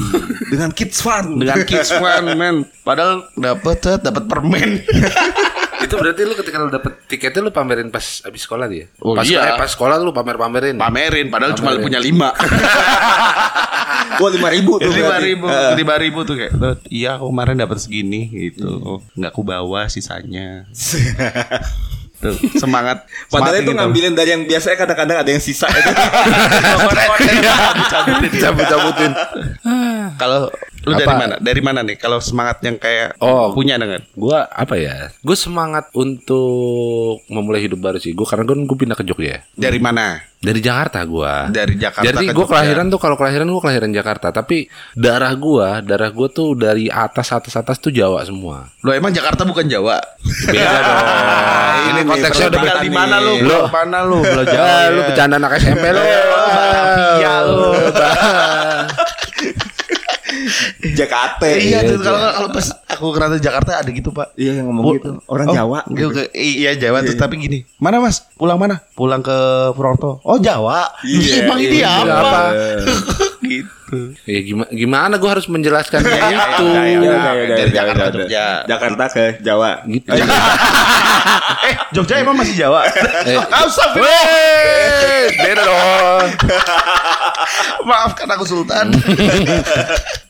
Dengan 0.52 0.76
kids 0.76 1.00
fun. 1.00 1.40
Dengan 1.40 1.64
kids 1.68 1.88
fun, 1.88 2.36
man. 2.36 2.68
Padahal 2.84 3.24
dapat 3.32 3.80
tet, 3.80 4.04
dapat 4.04 4.28
permen. 4.28 4.84
itu 5.86 5.92
berarti 5.92 6.24
lu 6.24 6.34
ketika 6.34 6.56
lu 6.58 6.68
dapet 6.68 7.04
tiketnya 7.06 7.40
lu 7.44 7.52
pamerin 7.52 7.88
pas 7.88 8.20
abis 8.24 8.44
sekolah 8.44 8.66
dia. 8.66 8.88
Oh, 9.00 9.16
pas, 9.16 9.24
iya. 9.24 9.54
eh, 9.54 9.56
pas 9.56 9.70
sekolah 9.70 9.96
lu 9.96 10.12
pamer-pamerin. 10.12 10.76
Pamerin, 10.76 11.32
padahal 11.32 11.56
cuma 11.56 11.72
Pamerin. 11.72 11.84
punya 11.88 12.00
lima. 12.00 12.28
Gua 14.18 14.28
lima 14.32 14.48
ribu 14.48 14.80
tuh. 14.80 14.88
lima 14.88 15.16
ribu, 15.20 15.44
Eh, 15.46 15.72
lima 15.76 15.94
ribu 16.00 16.18
tuh 16.24 16.34
kayak, 16.36 16.52
"Tuh, 16.56 16.76
iya 16.88 17.20
aku 17.20 17.28
kemarin 17.28 17.56
dapat 17.60 17.78
segini 17.80 18.28
gitu. 18.32 19.00
Nggak 19.12 19.30
aku 19.32 19.42
bawa 19.44 19.88
sisanya. 19.88 20.64
Tuh, 22.26 22.37
semangat. 22.59 23.06
Padahal 23.33 23.62
itu 23.62 23.71
gitu. 23.71 23.78
ngambilin 23.78 24.14
dari 24.18 24.30
yang 24.35 24.42
biasanya 24.42 24.76
kadang-kadang 24.83 25.16
ada 25.23 25.30
yang 25.30 25.42
sisa 25.42 25.71
itu. 25.78 25.92
Cabut-cabutin. 28.42 29.12
Kalau 30.21 30.50
lu 30.86 30.94
dari 30.94 31.04
Apa? 31.04 31.18
mana? 31.18 31.34
Dari 31.36 31.60
mana 31.60 31.80
nih? 31.82 31.96
Kalau 31.96 32.18
semangat 32.18 32.62
yang 32.62 32.78
kayak 32.78 33.18
Oh. 33.18 33.50
punya 33.50 33.74
dengan 33.74 34.00
Gua 34.14 34.46
apa 34.46 34.74
ya? 34.74 35.10
Gue 35.18 35.34
semangat 35.34 35.90
untuk 35.92 37.20
memulai 37.26 37.60
hidup 37.60 37.78
baru 37.78 37.98
sih. 37.98 38.10
Gue 38.10 38.22
karena 38.22 38.42
gue 38.42 38.56
gue 38.56 38.78
pindah 38.78 38.94
ke 38.94 39.02
Jogja. 39.02 39.42
dari 39.52 39.76
mana? 39.76 40.22
Dari 40.36 40.60
Jakarta 40.60 41.02
gua. 41.02 41.48
Dari 41.48 41.74
Jakarta 41.74 42.06
Jadi 42.06 42.28
gue 42.28 42.46
kelahiran 42.46 42.86
tuh 42.86 43.00
kalau 43.00 43.16
kelahiran 43.16 43.44
gue 43.44 43.58
kelahiran 43.58 43.90
Jakarta, 43.90 44.30
tapi 44.30 44.68
darah 44.92 45.32
gua, 45.34 45.80
darah 45.80 46.06
gua 46.08 46.28
tuh 46.28 46.54
dari 46.54 46.86
atas 46.86 47.32
atas 47.32 47.50
atas 47.52 47.76
tuh 47.76 47.90
Jawa 47.90 48.22
semua. 48.22 48.68
Lo 48.80 48.92
emang 48.92 49.10
Jakarta 49.10 49.42
bukan 49.42 49.66
Jawa? 49.66 49.96
Beda 50.46 50.70
dong. 50.86 51.02
Ini 51.86 52.00
konteksnya 52.04 52.46
udah 52.48 52.60
beda 52.62 52.78
di 52.78 52.92
mana 52.92 53.16
lu? 53.18 53.34
Lo 53.42 53.66
mana 53.66 53.98
lu? 54.00 54.20
Lo 54.20 54.42
Ya, 54.46 54.86
lu 54.88 55.00
bercanda 55.02 55.34
anak 55.36 55.58
SMP. 55.58 55.84
Iya 57.16 57.34
lu. 57.42 57.66
Jakarta. 60.98 61.44
Iya 61.48 61.84
tuh 61.84 61.98
kalau 61.98 62.20
kalau 62.32 62.48
pas 62.50 62.66
aku 62.86 63.06
kerana 63.10 63.36
Jakarta 63.36 63.78
ada 63.78 63.90
gitu 63.90 64.10
pak. 64.10 64.32
Iya 64.34 64.58
yang 64.58 64.66
ngomong 64.68 64.84
Bu- 64.84 64.94
gitu. 64.96 65.10
Orang 65.26 65.46
Oh, 65.46 65.54
Jawa. 65.54 65.78
gitu. 65.88 66.20
Iya 66.32 66.70
Jawa 66.74 67.02
tuh 67.02 67.14
tapi 67.14 67.36
gini. 67.38 67.58
Mana 67.76 67.98
mas? 67.98 68.24
Pulang 68.34 68.56
mana? 68.56 68.80
Pulang 68.92 69.20
ke 69.20 69.36
Purwokerto. 69.72 70.22
Oh 70.22 70.38
Jawa. 70.38 70.90
Iya, 71.02 71.44
Emang 71.44 71.58
ini 71.58 71.78
iya, 71.78 71.90
apa? 72.00 72.40
iya. 72.50 72.76
gitu. 73.52 73.70
Ya 74.26 74.40
gimana 74.42 74.70
gimana 74.74 75.14
gue 75.14 75.30
harus 75.30 75.46
menjelaskannya 75.46 76.10
Ya, 76.18 76.42
ya, 76.58 76.82
itu. 76.90 77.06
Dari 77.54 77.70
Jakarta 77.70 78.04
ke. 78.10 78.16
Jogja. 78.18 78.46
Jakarta 78.66 79.04
ke 79.06 79.24
Jawa. 79.46 79.70
Gitu. 79.86 80.10
eh 81.70 81.74
Jogja 81.94 82.14
emang 82.18 82.36
masih 82.36 82.54
Jawa? 82.58 82.82
Eh, 83.26 83.38
Astagfirullah. 83.62 84.22
Beda 85.38 85.62
dong. 85.62 86.28
Maafkan 87.86 88.28
aku 88.34 88.44
Sultan. 88.44 88.90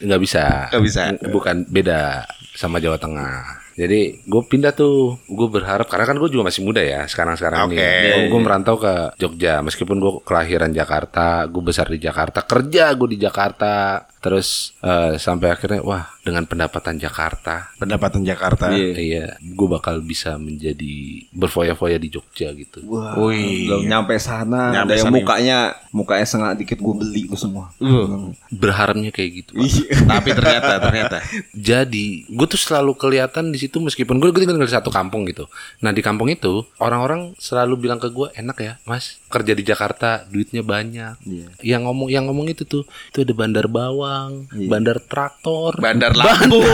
Nggak 0.05 0.21
bisa. 0.21 0.69
Nggak 0.73 0.85
bisa. 0.85 1.01
Bukan 1.33 1.65
beda 1.73 2.29
sama 2.53 2.77
Jawa 2.77 3.01
Tengah. 3.01 3.66
Jadi 3.77 4.25
gue 4.25 4.43
pindah 4.49 4.73
tuh, 4.73 5.21
gue 5.29 5.49
berharap 5.53 5.85
karena 5.85 6.09
kan 6.09 6.17
gue 6.17 6.33
juga 6.33 6.49
masih 6.49 6.65
muda 6.65 6.81
ya 6.81 7.05
sekarang-sekarang 7.05 7.69
Oke. 7.69 7.77
ini. 7.77 8.33
Gue 8.33 8.41
merantau 8.41 8.81
ke 8.81 9.13
Jogja, 9.21 9.61
meskipun 9.61 10.01
gue 10.01 10.13
kelahiran 10.25 10.73
Jakarta, 10.73 11.45
gue 11.45 11.61
besar 11.61 11.93
di 11.93 12.01
Jakarta, 12.01 12.41
kerja 12.49 12.97
gue 12.97 13.09
di 13.13 13.19
Jakarta, 13.21 14.01
terus 14.27 14.75
eh, 14.83 15.15
sampai 15.23 15.55
akhirnya 15.55 15.87
wah 15.87 16.11
dengan 16.27 16.43
pendapatan 16.43 16.99
Jakarta, 16.99 17.71
Pendapatan 17.79 18.27
Jakarta. 18.27 18.75
Iya. 18.75 18.99
iya, 18.99 19.27
gue 19.39 19.69
bakal 19.71 20.03
bisa 20.03 20.35
menjadi 20.35 21.23
berfoya-foya 21.31 22.03
di 22.03 22.11
Jogja 22.11 22.51
gitu. 22.51 22.83
Wah, 22.91 23.15
Wih. 23.15 23.71
belum 23.71 23.87
nyampe 23.87 24.19
sana. 24.19 24.75
Nyampe 24.75 24.91
ada 24.91 24.95
yang 24.99 25.07
sana. 25.07 25.19
mukanya 25.23 25.59
mukanya 25.95 26.27
setengah 26.27 26.51
dikit 26.59 26.83
gue 26.83 26.95
beli 26.99 27.31
tuh 27.31 27.39
semua. 27.39 27.71
Uh, 27.79 28.35
Berharapnya 28.51 29.15
kayak 29.15 29.47
gitu. 29.47 29.53
Iya. 29.55 30.03
tapi 30.11 30.35
ternyata 30.35 30.73
ternyata. 30.83 31.17
Jadi 31.55 32.27
gue 32.27 32.47
tuh 32.51 32.59
selalu 32.59 32.99
kelihatan 32.99 33.55
di 33.55 33.63
situ 33.63 33.79
meskipun 33.79 34.19
gue 34.19 34.35
tinggal 34.35 34.59
di 34.59 34.67
satu 34.67 34.91
kampung 34.91 35.31
gitu. 35.31 35.47
Nah 35.79 35.95
di 35.95 36.03
kampung 36.03 36.27
itu 36.27 36.67
orang-orang 36.83 37.39
selalu 37.39 37.87
bilang 37.87 38.03
ke 38.03 38.11
gue 38.11 38.35
enak 38.35 38.59
ya 38.59 38.73
mas 38.83 39.23
kerja 39.31 39.55
di 39.55 39.63
Jakarta 39.63 40.27
duitnya 40.27 40.67
banyak. 40.67 41.23
Iya. 41.23 41.47
Yang 41.63 41.83
ngomong 41.87 42.09
yang 42.11 42.25
ngomong 42.27 42.51
itu 42.51 42.67
tuh 42.67 42.83
itu 43.15 43.23
ada 43.23 43.31
bandar 43.31 43.71
bawang, 44.17 44.33
Iya. 44.49 44.69
bandar 44.73 44.99
traktor, 45.05 45.73
Bandar 45.77 46.13
Lampung. 46.21 46.65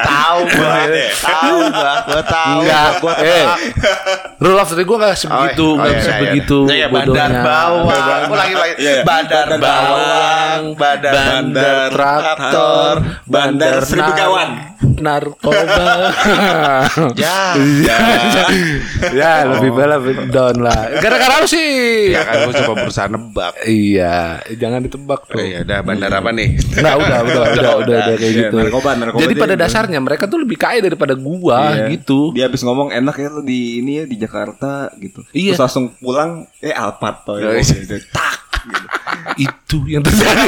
tahu 0.00 0.40
gua. 0.48 0.74
Tahu 1.12 1.58
gua. 1.68 1.92
Gua 2.08 2.22
tahu. 2.24 2.58
Enggak, 2.64 2.88
gua 3.00 3.14
eh. 3.20 3.44
Rule 4.40 4.56
of 4.56 4.70
gue 4.72 4.96
gak 4.96 5.16
sebegitu, 5.20 5.66
Oh, 5.68 5.76
gak 5.76 5.84
iya, 5.84 5.92
iya, 5.92 6.00
sebegitu 6.00 6.58
iya. 6.64 6.72
Iya, 6.74 6.86
bandar 6.88 7.28
bodohnya. 7.28 7.42
bawang. 7.44 8.30
Lagi. 8.32 8.54
Iya. 8.80 8.92
Bandar 9.04 9.46
Bandar 9.50 9.60
bawang, 9.60 10.62
bandar 10.74 11.12
bandar 11.12 11.88
traktor, 11.92 12.94
bandar 13.28 13.74
seribu 13.84 14.12
kawan. 14.16 14.50
narkoba. 15.00 15.64
Ya. 17.16 17.56
ya 19.12 19.32
lebih 19.52 19.70
bela 19.72 19.96
lebih 19.96 20.28
down 20.28 20.60
lah. 20.60 20.88
Gara-gara 21.00 21.40
lu 21.40 21.48
sih. 21.48 22.12
Ya 22.12 22.24
kan 22.24 22.44
gua 22.44 22.52
coba 22.54 22.72
berusaha 22.84 23.08
nebak. 23.08 23.54
Iya, 23.64 24.29
jangan 24.52 24.80
ditebak 24.80 25.20
Oh 25.22 25.32
tuh. 25.32 25.40
iya, 25.40 25.58
udah 25.62 25.78
bandar 25.80 26.10
apa 26.12 26.30
nih? 26.30 26.48
Nah, 26.78 26.94
udah, 26.94 27.18
udah, 27.20 27.42
udah, 27.44 27.44
udah, 27.52 27.72
udah 27.80 27.98
kayak 28.12 28.20
Iya, 28.20 28.40
gitu. 28.46 28.56
narkoba, 28.56 28.90
narkoba 28.94 29.22
Jadi 29.22 29.34
pada 29.34 29.54
gitu. 29.54 29.62
dasarnya 29.62 29.98
mereka 29.98 30.24
tuh 30.26 30.38
lebih 30.40 30.56
kaya 30.56 30.80
daripada 30.80 31.14
gua 31.14 31.58
Iya. 31.72 31.86
gitu. 31.90 32.30
Dia 32.32 32.46
habis 32.46 32.60
ngomong 32.60 32.90
enak 32.90 33.14
ya 33.14 33.28
lu 33.28 33.42
di 33.42 33.60
ini 33.78 33.92
ya 33.96 34.04
di 34.04 34.16
Jakarta 34.16 34.90
gitu. 34.96 35.22
Iya. 35.30 35.54
Terus 35.54 35.62
langsung 35.62 35.84
pulang 35.96 36.30
eh 36.58 36.70
Alphard. 36.70 37.22
Oh, 37.26 37.36
ya, 37.36 37.50
iya. 37.52 37.62
gitu. 37.62 37.96
Tak. 38.10 38.34
gitu. 38.60 38.86
Itu 39.36 39.78
yang 39.86 40.02
terjadi. 40.02 40.46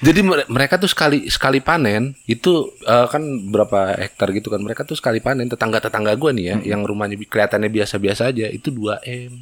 Jadi 0.00 0.20
mere- 0.24 0.48
mereka 0.48 0.76
tuh 0.76 0.88
sekali 0.88 1.28
sekali 1.28 1.60
panen 1.60 2.16
itu 2.24 2.52
eh, 2.80 3.06
kan 3.06 3.20
berapa 3.46 3.94
hektar 4.00 4.32
gitu 4.32 4.48
kan. 4.48 4.58
Mereka 4.58 4.82
tuh 4.82 4.96
sekali 4.96 5.20
panen 5.20 5.46
tetangga-tetangga 5.46 6.16
gua 6.16 6.32
nih 6.32 6.44
ya 6.44 6.56
yang 6.66 6.82
rumahnya 6.82 7.20
kelihatannya 7.20 7.68
biasa-biasa 7.68 8.32
aja 8.32 8.48
itu 8.48 8.68
2 8.68 9.04
M, 9.04 9.32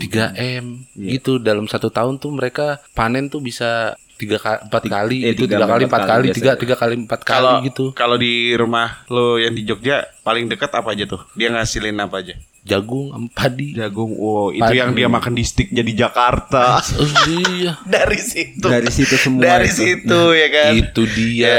3 0.00 0.32
M 0.60 0.64
gitu 1.12 1.36
dalam 1.36 1.66
satu 1.66 1.88
tahun 1.88 2.16
tuh 2.16 2.32
mereka 2.32 2.80
panen 2.92 3.28
tuh 3.28 3.38
bisa 3.38 3.94
tiga 4.22 4.38
ka- 4.38 4.62
empat 4.62 4.82
kali 4.84 5.18
eh, 5.22 5.34
itu 5.34 5.44
tiga 5.44 5.58
tiga 5.58 5.66
kali 5.68 5.82
empat 5.84 6.02
kali 6.02 6.10
kali 6.24 6.26
tiga 6.32 6.52
tiga 6.54 6.76
kali 6.76 6.94
empat 6.96 7.20
kali 7.22 7.50
gitu 7.66 7.84
kalau 7.92 8.14
di 8.14 8.54
rumah 8.54 9.02
lo 9.08 9.34
yang 9.36 9.50
di 9.50 9.62
Jogja 9.62 10.06
paling 10.20 10.46
dekat 10.46 10.70
apa 10.70 10.88
aja 10.88 11.02
tuh? 11.04 11.18
Dia 11.32 11.50
ngasilin 11.50 11.98
apa 11.98 12.18
aja? 12.18 12.38
jagung 12.62 13.10
padi 13.28 13.74
Jagung. 13.74 14.14
Wow, 14.14 14.54
itu 14.54 14.62
Padi. 14.62 14.78
yang 14.78 14.94
dia 14.94 15.10
makan 15.10 15.34
di 15.34 15.42
stick 15.42 15.66
jadi 15.68 16.06
Jakarta. 16.06 16.78
oh 16.94 17.10
iya 17.26 17.74
Dari 17.90 18.14
situ. 18.16 18.62
Dari 18.62 18.86
situ 18.86 19.18
semua 19.18 19.42
Dari 19.42 19.66
itu. 19.66 19.82
situ 19.82 20.20
ya 20.30 20.46
kan. 20.48 20.70
itu 20.72 21.02
dia 21.10 21.50
Ya, 21.50 21.58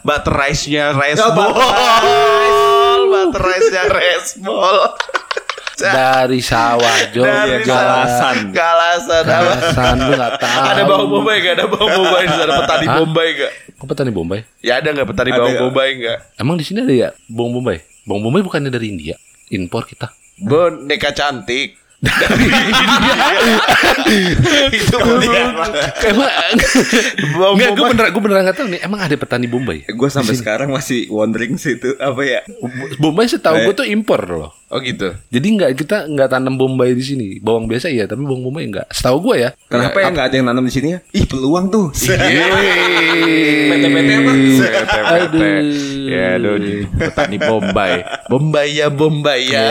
butter 0.00 0.32
rice-nya 0.34 0.96
rice 0.96 1.20
Ya, 1.20 1.28
ball. 1.28 1.52
butter 1.52 3.00
butter 3.12 3.42
rice-nya 3.42 3.82
rice 3.86 4.40
ball. 4.40 4.96
Dari 5.74 6.38
sawah 6.38 6.96
Dari 7.10 7.10
Jogja 7.10 7.58
Galasan. 7.66 8.36
Galasan 8.50 9.22
apa? 9.22 9.34
Galasan 9.34 9.96
lu 9.98 10.12
nggak 10.14 10.34
tahu 10.38 10.60
Ada 10.62 10.82
bawang 10.84 11.10
bombay 11.10 11.36
gak? 11.40 11.52
Ada 11.58 11.66
bawang 11.66 11.90
bombay 11.92 12.22
di 12.24 12.34
sana 12.34 12.52
petani 12.62 12.86
Hah? 12.86 12.96
bombay 13.02 13.28
gak? 13.34 13.52
Kok 13.74 13.86
petani 13.90 14.10
Bombay? 14.10 14.40
Ya 14.62 14.72
ada 14.78 14.88
nggak 14.90 15.08
petani 15.10 15.30
Ada 15.30 15.38
bawang 15.38 15.52
nggak? 15.52 15.64
bombay 15.66 15.88
gak? 15.98 16.18
Emang 16.38 16.56
di 16.56 16.64
sini 16.64 16.78
ada 16.80 16.94
ya 16.94 17.08
bawang 17.26 17.52
Bombay? 17.58 17.78
Bawang 18.04 18.22
Bombay 18.22 18.42
bukannya 18.42 18.70
dari 18.70 18.86
India? 18.88 19.16
Impor 19.50 19.84
kita. 19.84 20.08
Boneka 20.38 21.10
cantik. 21.10 21.78
Itu. 24.74 24.96
Emang 26.04 26.30
Enggak, 27.54 27.70
gue 27.74 27.84
beneran, 27.90 28.10
gue 28.12 28.22
beneran 28.22 28.42
gak 28.46 28.56
tahu 28.56 28.68
nih. 28.70 28.80
Emang 28.84 29.00
ada 29.00 29.14
petani 29.16 29.46
Bombay? 29.48 29.84
Gue 29.88 30.08
sampai 30.08 30.34
sekarang 30.36 30.68
masih 30.70 31.08
wondering 31.08 31.56
sih 31.56 31.76
itu 31.76 31.96
apa 31.98 32.20
ya? 32.22 32.40
Bombay 32.98 33.26
setahu 33.26 33.56
Eh. 33.56 33.64
gue 33.66 33.74
tuh 33.74 33.86
impor 33.88 34.20
loh. 34.26 34.50
Oh 34.68 34.82
gitu. 34.82 35.14
Jadi 35.30 35.46
nggak 35.54 35.70
kita 35.78 36.10
nggak 36.10 36.28
tanam 36.28 36.58
Bombay 36.58 36.92
di 36.92 37.04
sini. 37.04 37.26
Bawang 37.38 37.70
biasa 37.70 37.86
iya, 37.88 38.10
tapi 38.10 38.26
bawang 38.26 38.42
Bombay 38.42 38.66
enggak. 38.66 38.86
Setahu 38.90 39.22
gue 39.22 39.46
ya. 39.46 39.50
Kenapa 39.70 40.02
ya 40.02 40.10
nggak 40.10 40.26
ada 40.28 40.34
yang 40.34 40.46
nanam 40.50 40.64
di 40.66 40.72
sini 40.74 40.88
ya? 40.94 41.00
Ih 41.14 41.24
peluang 41.24 41.70
tuh. 41.70 41.88
PT-PT 43.64 44.08
apa? 44.10 44.32
PT-PT. 44.34 44.94
Aduh. 44.98 45.62
Ya 46.04 46.36
aduh 46.36 46.56
petani 46.98 47.38
Bombay. 47.38 48.02
Bombay 48.26 48.68
ya 48.82 48.88
Bombay 48.90 49.40
ya. 49.48 49.66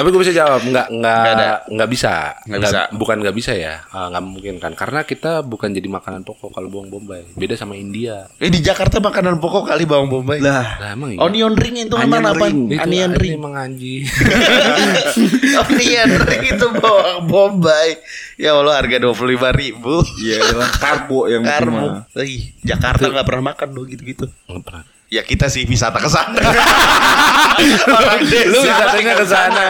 Tapi 0.00 0.08
gue 0.08 0.20
bisa 0.24 0.32
jawab 0.32 0.64
nggak 0.64 0.86
nggak 0.96 1.58
Nggak 1.68 1.88
bisa 1.92 2.14
Nggak 2.48 2.60
bisa. 2.64 2.80
bukan 2.96 3.16
nggak 3.20 3.36
bisa 3.36 3.52
ya 3.52 3.84
Ah, 3.92 4.08
nggak 4.08 4.24
mungkin 4.24 4.54
kan 4.56 4.72
karena 4.72 5.04
kita 5.04 5.44
bukan 5.44 5.76
jadi 5.76 5.84
makanan 5.92 6.24
pokok 6.24 6.56
kalau 6.56 6.72
bawang 6.72 6.88
bombay 6.88 7.28
beda 7.36 7.52
sama 7.52 7.76
India 7.76 8.24
Eh 8.40 8.48
di 8.48 8.64
Jakarta 8.64 8.96
makanan 8.96 9.36
pokok 9.36 9.68
kali 9.68 9.84
bawang 9.84 10.08
bombay. 10.08 10.40
Lah, 10.40 10.80
lah 10.80 10.96
emang 10.96 11.12
iya 11.12 11.20
Onion 11.20 11.52
ring 11.52 11.76
itu 11.76 11.92
mana 12.00 12.32
apa? 12.32 12.48
Onion 12.48 13.12
ring. 13.12 13.36
emang 13.36 13.52
anji 13.52 14.08
Onion 15.68 16.10
ring 16.24 16.44
itu 16.48 16.66
bawang 16.80 17.28
bombay. 17.28 18.00
Ya 18.40 18.56
Allah 18.56 18.80
harga 18.80 18.96
dua 18.96 19.12
puluh 19.12 19.36
lima 19.36 19.52
ribu. 19.52 20.00
iya 20.22 20.40
karbo 20.80 21.28
yang. 21.28 21.44
Ih, 22.16 22.56
Jakarta 22.64 23.12
nggak 23.12 23.26
pernah 23.26 23.52
makan 23.52 23.68
lo 23.76 23.84
gitu-gitu. 23.84 24.24
Nggak 24.48 24.64
pernah. 24.64 24.84
Ya 25.10 25.26
kita 25.26 25.50
sih 25.50 25.66
wisata 25.66 25.98
ke 25.98 26.06
sana. 26.06 26.38
Orang 27.98 28.22
desa. 28.30 28.46
lu 28.46 28.62
wisatanya 28.62 29.12
ke 29.18 29.26
sana 29.26 29.66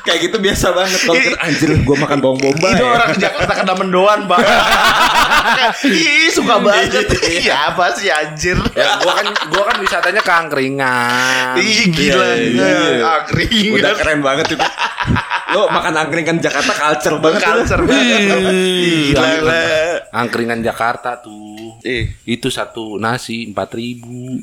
Kayak 0.00 0.18
gitu 0.24 0.36
biasa 0.40 0.72
banget 0.72 1.00
kalau 1.04 1.20
kira 1.20 1.36
anjir 1.44 1.68
gua 1.84 1.96
makan 2.00 2.18
bawang 2.24 2.40
bombay. 2.40 2.72
Itu 2.72 2.84
orang 2.88 3.12
Jakarta 3.12 3.52
kena 3.52 3.76
mendoan 3.76 4.24
bang. 4.24 4.40
Ih 5.84 6.32
suka 6.32 6.64
banget. 6.64 7.04
Iya 7.20 7.76
apa 7.76 7.92
sih 7.92 8.08
anjir. 8.08 8.56
ya 8.72 8.96
gua 9.04 9.12
kan 9.20 9.28
gua 9.52 9.62
kan 9.68 9.76
wisatanya 9.84 10.24
ke 10.24 10.32
angkringan 10.32 11.60
Ih 11.60 11.92
gila. 11.92 12.24
Iya, 12.24 12.36
iya, 12.40 12.68
iya. 12.72 13.04
Angkringan. 13.20 13.76
Udah 13.76 13.92
keren 14.00 14.20
banget 14.24 14.56
itu. 14.56 14.64
Lo 15.52 15.68
makan 15.68 15.92
angkringan 16.00 16.40
Jakarta 16.40 16.72
culture 16.72 17.20
banget. 17.20 17.44
Culture 17.44 17.82
banget. 17.84 18.20
Gila 19.12 19.60
angkringan 20.12 20.64
Jakarta 20.64 21.20
tuh 21.20 21.76
Eh, 21.84 22.18
itu 22.26 22.50
satu 22.50 22.98
nasi 22.98 23.46
empat 23.46 23.70
ribu 23.78 24.34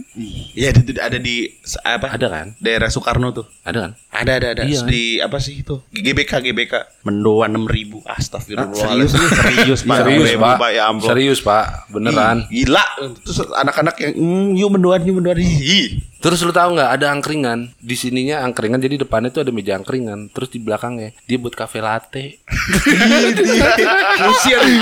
ya 0.51 0.69
ada, 0.69 0.81
ada 1.05 1.17
di 1.17 1.47
apa? 1.81 2.07
ada 2.09 2.27
kan 2.27 2.47
Daerah 2.57 2.87
Soekarno 2.87 3.31
tuh. 3.31 3.45
ada 3.61 3.77
kan 3.81 3.91
Ada 4.09 4.31
ada 4.35 4.47
ada 4.51 4.63
Iya. 4.63 4.81
di 4.83 5.03
apa 5.17 5.37
sih 5.37 5.59
itu? 5.59 5.83
GBK 5.89 6.31
GBK. 6.41 6.73
Mendoan 7.03 7.51
6000. 7.53 7.99
Astagfirullah. 8.05 8.71
serius 8.71 9.11
lu? 9.11 9.27
serius 9.41 9.81
Pak. 9.81 9.97
serius 9.99 10.29
Serius, 10.29 10.39
pak 10.55 10.69
Ya 10.71 10.83
ampun. 10.85 11.05
serius 11.05 11.39
pak 11.39 11.63
beneran 11.89 12.37
Ih, 12.47 12.63
Gila. 12.63 12.85
Terus 13.21 13.37
anak-anak 13.49 13.95
yang 13.97 14.13
mm, 14.13 14.47
yuk 14.55 14.69
mendoan 14.71 15.01
yuk 15.03 15.15
mendoan. 15.15 15.37
Ih. 15.37 15.99
Terus 16.25 16.41
lu 16.41 16.49
tahu 16.49 16.73
nggak 16.73 16.89
ada 16.89 17.13
angkringan 17.13 17.69
di 17.77 17.93
sininya 17.93 18.41
angkringan 18.41 18.81
jadi 18.81 18.97
depannya 18.97 19.29
tuh 19.29 19.45
ada 19.45 19.53
meja 19.53 19.77
angkringan 19.77 20.33
terus 20.33 20.49
di 20.49 20.57
belakangnya 20.57 21.13
dia 21.29 21.37
buat 21.37 21.53
kafe 21.53 21.85
latte. 21.85 22.41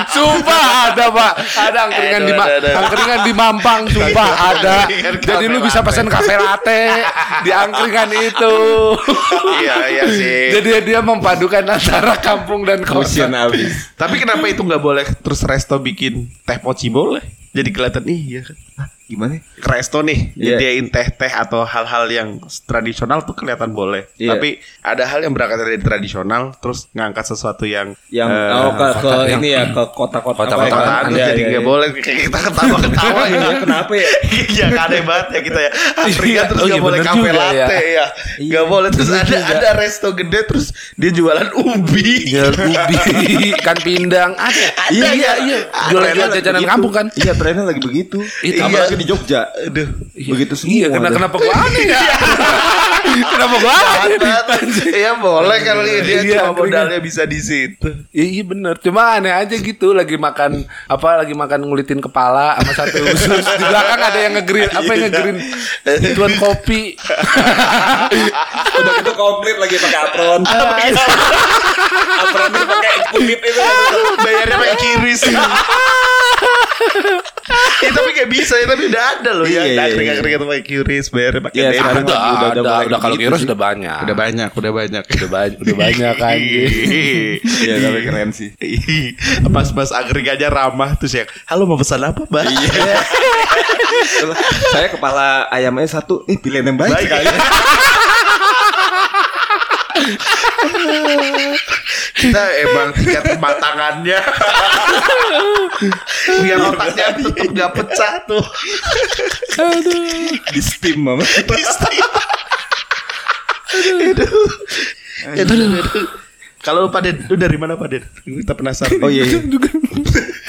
sumpah 0.07 0.63
ada 0.87 1.11
pak 1.11 1.33
ada 1.59 1.79
angkringan 1.91 2.21
di 2.23 2.33
angkringan 2.71 3.19
di 3.27 3.33
Mampang 3.35 3.91
sumpah 3.91 4.29
ada. 4.55 4.87
Jadi 5.19 5.51
lu 5.51 5.59
bisa 5.59 5.83
pesan 5.83 6.07
kafe 6.07 6.39
latte 6.39 7.03
di 7.43 7.51
angkringan 7.51 8.07
itu. 8.15 8.55
Iya 9.67 9.75
iya 9.91 10.05
sih. 10.07 10.55
Jadi 10.55 10.87
dia 10.87 11.03
memadukan 11.03 11.67
antara 11.67 12.23
kampung 12.23 12.63
dan 12.63 12.87
abis. 12.87 13.91
Tapi 13.99 14.15
kenapa 14.23 14.47
itu 14.47 14.63
nggak 14.63 14.79
boleh 14.79 15.03
terus 15.19 15.43
resto 15.43 15.75
bikin 15.75 16.31
teh 16.47 16.55
poci 16.63 16.87
boleh? 16.87 17.19
Jadi 17.51 17.69
kelihatan 17.75 18.07
ih 18.07 18.39
ya 18.39 18.41
kan. 18.47 18.55
Gimana? 19.05 19.35
Resto 19.59 19.99
nih 19.99 20.31
Iya. 20.33 20.55
nyediain 20.55 20.87
teh-teh 20.87 21.27
atau 21.29 21.63
hal-hal 21.63 22.07
yang 22.07 22.29
tradisional 22.63 23.21
tuh 23.21 23.33
kelihatan 23.33 23.71
boleh. 23.71 24.07
Iya. 24.15 24.33
Tapi 24.33 24.49
ada 24.79 25.03
hal 25.03 25.19
yang 25.19 25.31
berangkat 25.31 25.59
dari 25.59 25.77
tradisional 25.77 26.55
terus 26.55 26.87
ngangkat 26.91 27.25
sesuatu 27.25 27.63
yang 27.63 27.93
Yang 28.09 28.29
eh, 28.29 28.49
oh 28.53 28.71
ke, 28.71 28.79
ke 28.79 28.87
kota- 28.97 29.25
yang- 29.25 29.37
ini 29.37 29.49
ya 29.51 29.63
ke 29.67 29.83
kota-kota 29.89 30.39
Kota-kota 30.39 30.55
apa 30.55 30.63
ya, 30.63 30.71
kota-kota 30.73 31.09
Iya, 31.09 31.25
jadi 31.25 31.35
iya, 31.35 31.49
nggak 31.49 31.59
iya. 31.59 31.69
boleh 31.69 31.87
kayak 31.93 32.19
kita 32.23 32.39
ketawa-ketawa 32.41 33.21
Iya, 33.29 33.39
ya. 33.39 33.57
kenapa 33.59 33.93
ya? 33.93 34.09
Iya 34.53 34.65
aneh 34.73 35.01
banget 35.03 35.27
ya 35.29 35.41
kita 35.41 35.59
ya 35.59 35.71
Afrika 36.05 36.41
terus 36.45 36.59
Oh, 36.59 36.65
gak 36.65 36.73
iya, 36.73 36.81
boleh 36.81 36.99
kafe 36.99 37.17
juga 37.17 37.31
latte 37.33 37.77
ya. 37.77 37.83
ya, 37.93 38.05
Gak 38.49 38.65
boleh 38.65 38.89
terus 38.89 39.09
ada 39.09 39.37
ada 39.37 39.69
resto 39.75 40.07
gede 40.11 40.39
terus 40.43 40.65
dia 40.93 41.11
jualan 41.11 41.47
ubi 41.53 42.09
Jual 42.25 42.49
ubi, 42.51 42.95
ikan 43.51 43.77
pindang 43.79 44.31
ada. 44.33 44.65
Iya 44.89 45.09
iya 45.11 45.31
iya. 45.39 45.57
Jual-jual 45.89 46.13
Trennya 46.23 46.37
jajanan 46.39 46.61
kampung 46.63 46.91
kan. 46.91 47.05
Iya, 47.13 47.33
trennya 47.33 47.63
lagi 47.65 47.81
begitu. 47.81 48.17
Itu 48.41 48.61
Apalagi 48.93 49.01
di 49.01 49.09
Jogja. 49.09 49.41
Aduh 49.49 49.89
Begitu 50.13 50.53
semua. 50.53 50.69
Iya, 50.69 50.87
kena, 50.93 51.09
dah. 51.09 51.13
kenapa 51.17 51.35
gua 51.41 51.55
aneh 51.65 51.83
ya? 51.89 52.01
kenapa 53.33 53.55
gua 53.57 53.73
aneh? 54.05 54.17
Iya 54.93 55.11
boleh 55.17 55.57
kalau 55.65 55.81
dia 55.81 55.97
Iya, 56.03 56.21
cuma 56.37 56.51
modalnya 56.53 56.99
bisa 57.01 57.25
di 57.25 57.39
situ 57.41 57.89
Iya, 58.13 58.25
iya 58.29 58.43
bener 58.45 58.75
Cuma 58.79 59.17
aneh 59.17 59.33
aja 59.33 59.55
gitu 59.57 59.91
Lagi 59.91 60.15
makan 60.15 60.63
Apa 60.85 61.19
lagi 61.19 61.33
makan 61.33 61.65
ngulitin 61.65 61.99
kepala 61.99 62.55
Sama 62.61 62.71
satu 62.77 63.01
usus 63.09 63.43
Di 63.43 63.65
belakang 63.65 63.99
ada 63.99 64.19
yang 64.21 64.33
ngegreen 64.37 64.69
Apa 64.69 64.89
yang 64.93 65.01
ngegreen 65.09 65.37
Tuan 66.13 66.33
kopi 66.37 66.93
Udah 68.73 68.93
gitu 69.01 69.11
komplit 69.13 69.57
lagi 69.57 69.75
pakai 69.77 69.99
apron. 70.01 70.41
Apronnya 70.43 72.65
pakai 72.65 72.93
kulit 73.13 73.39
itu. 73.41 73.61
Bayarnya 74.19 74.57
pakai 74.57 74.77
kiris 74.77 75.21
Ya 77.83 77.89
tapi 77.91 78.09
kayak 78.15 78.29
bisa 78.31 78.55
ya 78.57 78.65
Tapi 78.65 78.82
udah 78.85 79.03
ada 79.13 79.31
loh 79.33 79.45
ya 79.45 79.63
Iya, 79.63 79.83
iya, 79.89 80.11
iya. 80.19 80.37
pakai 80.39 80.63
kiris 80.63 81.05
Bayarnya 81.07 81.41
pakai 81.41 81.55
Iya, 81.55 81.69
Udah 81.69 81.79
udah- 81.93 82.49
udah 82.49 82.63
mulai 82.63 82.85
Udah 82.85 82.99
kalau 82.99 83.15
gitu 83.15 83.23
kiros 83.23 83.39
sih. 83.39 83.47
udah 83.47 83.59
banyak 83.59 83.99
Udah 84.01 84.15
banyak 84.15 84.49
Udah 84.51 84.71
banyak 84.71 85.03
Udah 85.05 85.29
banyak 85.29 85.57
Udah 85.59 85.75
banyak 85.75 86.13
kan 86.21 86.37
Iya, 86.37 87.75
tapi 87.79 87.99
keren 88.01 88.29
sih. 88.31 88.49
Mas-mas 89.53 89.89
angkringannya 89.89 90.47
ramah 90.47 90.95
Terus 90.95 91.13
ya 91.13 91.25
Halo 91.45 91.63
mau 91.63 91.75
pesan 91.75 92.01
apa 92.01 92.23
mbak 92.23 92.43
Iya. 92.45 92.95
Saya 94.73 94.87
kepala 94.89 95.45
ayamnya 95.47 95.85
satu. 95.87 96.25
Ih, 96.25 96.35
pilihan 96.35 96.65
yang 96.65 96.77
baik, 96.77 96.91
Baik. 96.91 97.29
Kita 102.13 102.41
emang 102.63 102.87
tingkat 102.95 103.23
kematangannya 103.35 104.19
Biar 106.43 106.59
otaknya 106.61 107.05
tetap 107.17 107.47
gak 107.51 107.71
pecah 107.75 108.13
tuh 108.29 108.43
Di 110.53 110.61
steam, 110.61 111.03
Mama. 111.03 111.23
Aduh. 111.23 111.57
Aduh. 115.33 115.41
Aduh. 115.41 116.07
Kalau 116.63 116.87
Pak 116.87 117.01
Den, 117.03 117.17
lu 117.27 117.35
dari 117.35 117.59
mana 117.59 117.75
Pak 117.75 117.87
Den? 117.91 118.03
Kita 118.23 118.55
penasaran. 118.55 118.95
Oh 119.03 119.11
iya. 119.11 119.27
iya. 119.27 119.35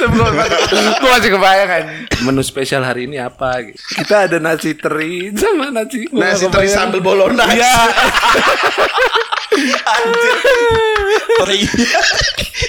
Gue 1.00 1.10
masih 1.10 1.30
kebayang 1.32 1.68
kan 1.68 1.84
Menu 2.22 2.42
spesial 2.42 2.82
hari 2.82 3.04
ini 3.06 3.16
apa 3.16 3.60
gitu. 3.64 3.78
Kita 4.00 4.28
ada 4.28 4.36
nasi 4.38 4.74
teri 4.74 5.32
Sama 5.34 5.68
nasi 5.68 6.08
gua 6.08 6.30
Nasi 6.30 6.46
teri 6.48 6.68
sambal 6.68 7.00
bolonas. 7.00 7.48
Iya 7.48 7.74
Anjir. 9.86 10.34
Teri. 11.38 11.58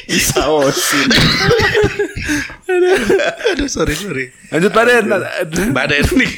Disausin. 0.05 1.09
Aduh 3.53 3.65
sorry 3.65 3.97
sorry. 3.97 4.25
Lanjut 4.53 4.69
Pak 4.69 4.83
Den 4.85 5.05
Mbak 5.73 5.85
nih. 6.13 6.31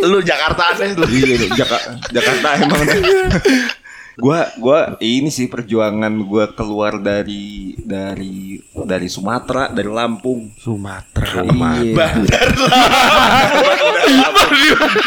Lu 0.00 0.24
Jakarta 0.24 0.72
aneh 0.72 0.96
lu. 0.96 1.04
Iya, 1.04 1.44
Jaka- 1.52 2.00
Jakarta 2.08 2.48
emang 2.56 2.80
dah. 2.88 2.96
Gua 4.20 4.44
gua 4.60 5.00
ini 5.00 5.32
sih 5.32 5.48
perjuangan 5.48 6.12
gua 6.28 6.52
keluar 6.52 7.00
dari 7.00 7.72
dari 7.80 8.60
dari 8.72 9.08
Sumatera, 9.08 9.72
dari 9.72 9.88
Lampung. 9.88 10.52
Sumatera 10.56 11.40
Iya. 11.42 11.96
Bandar 11.96 12.48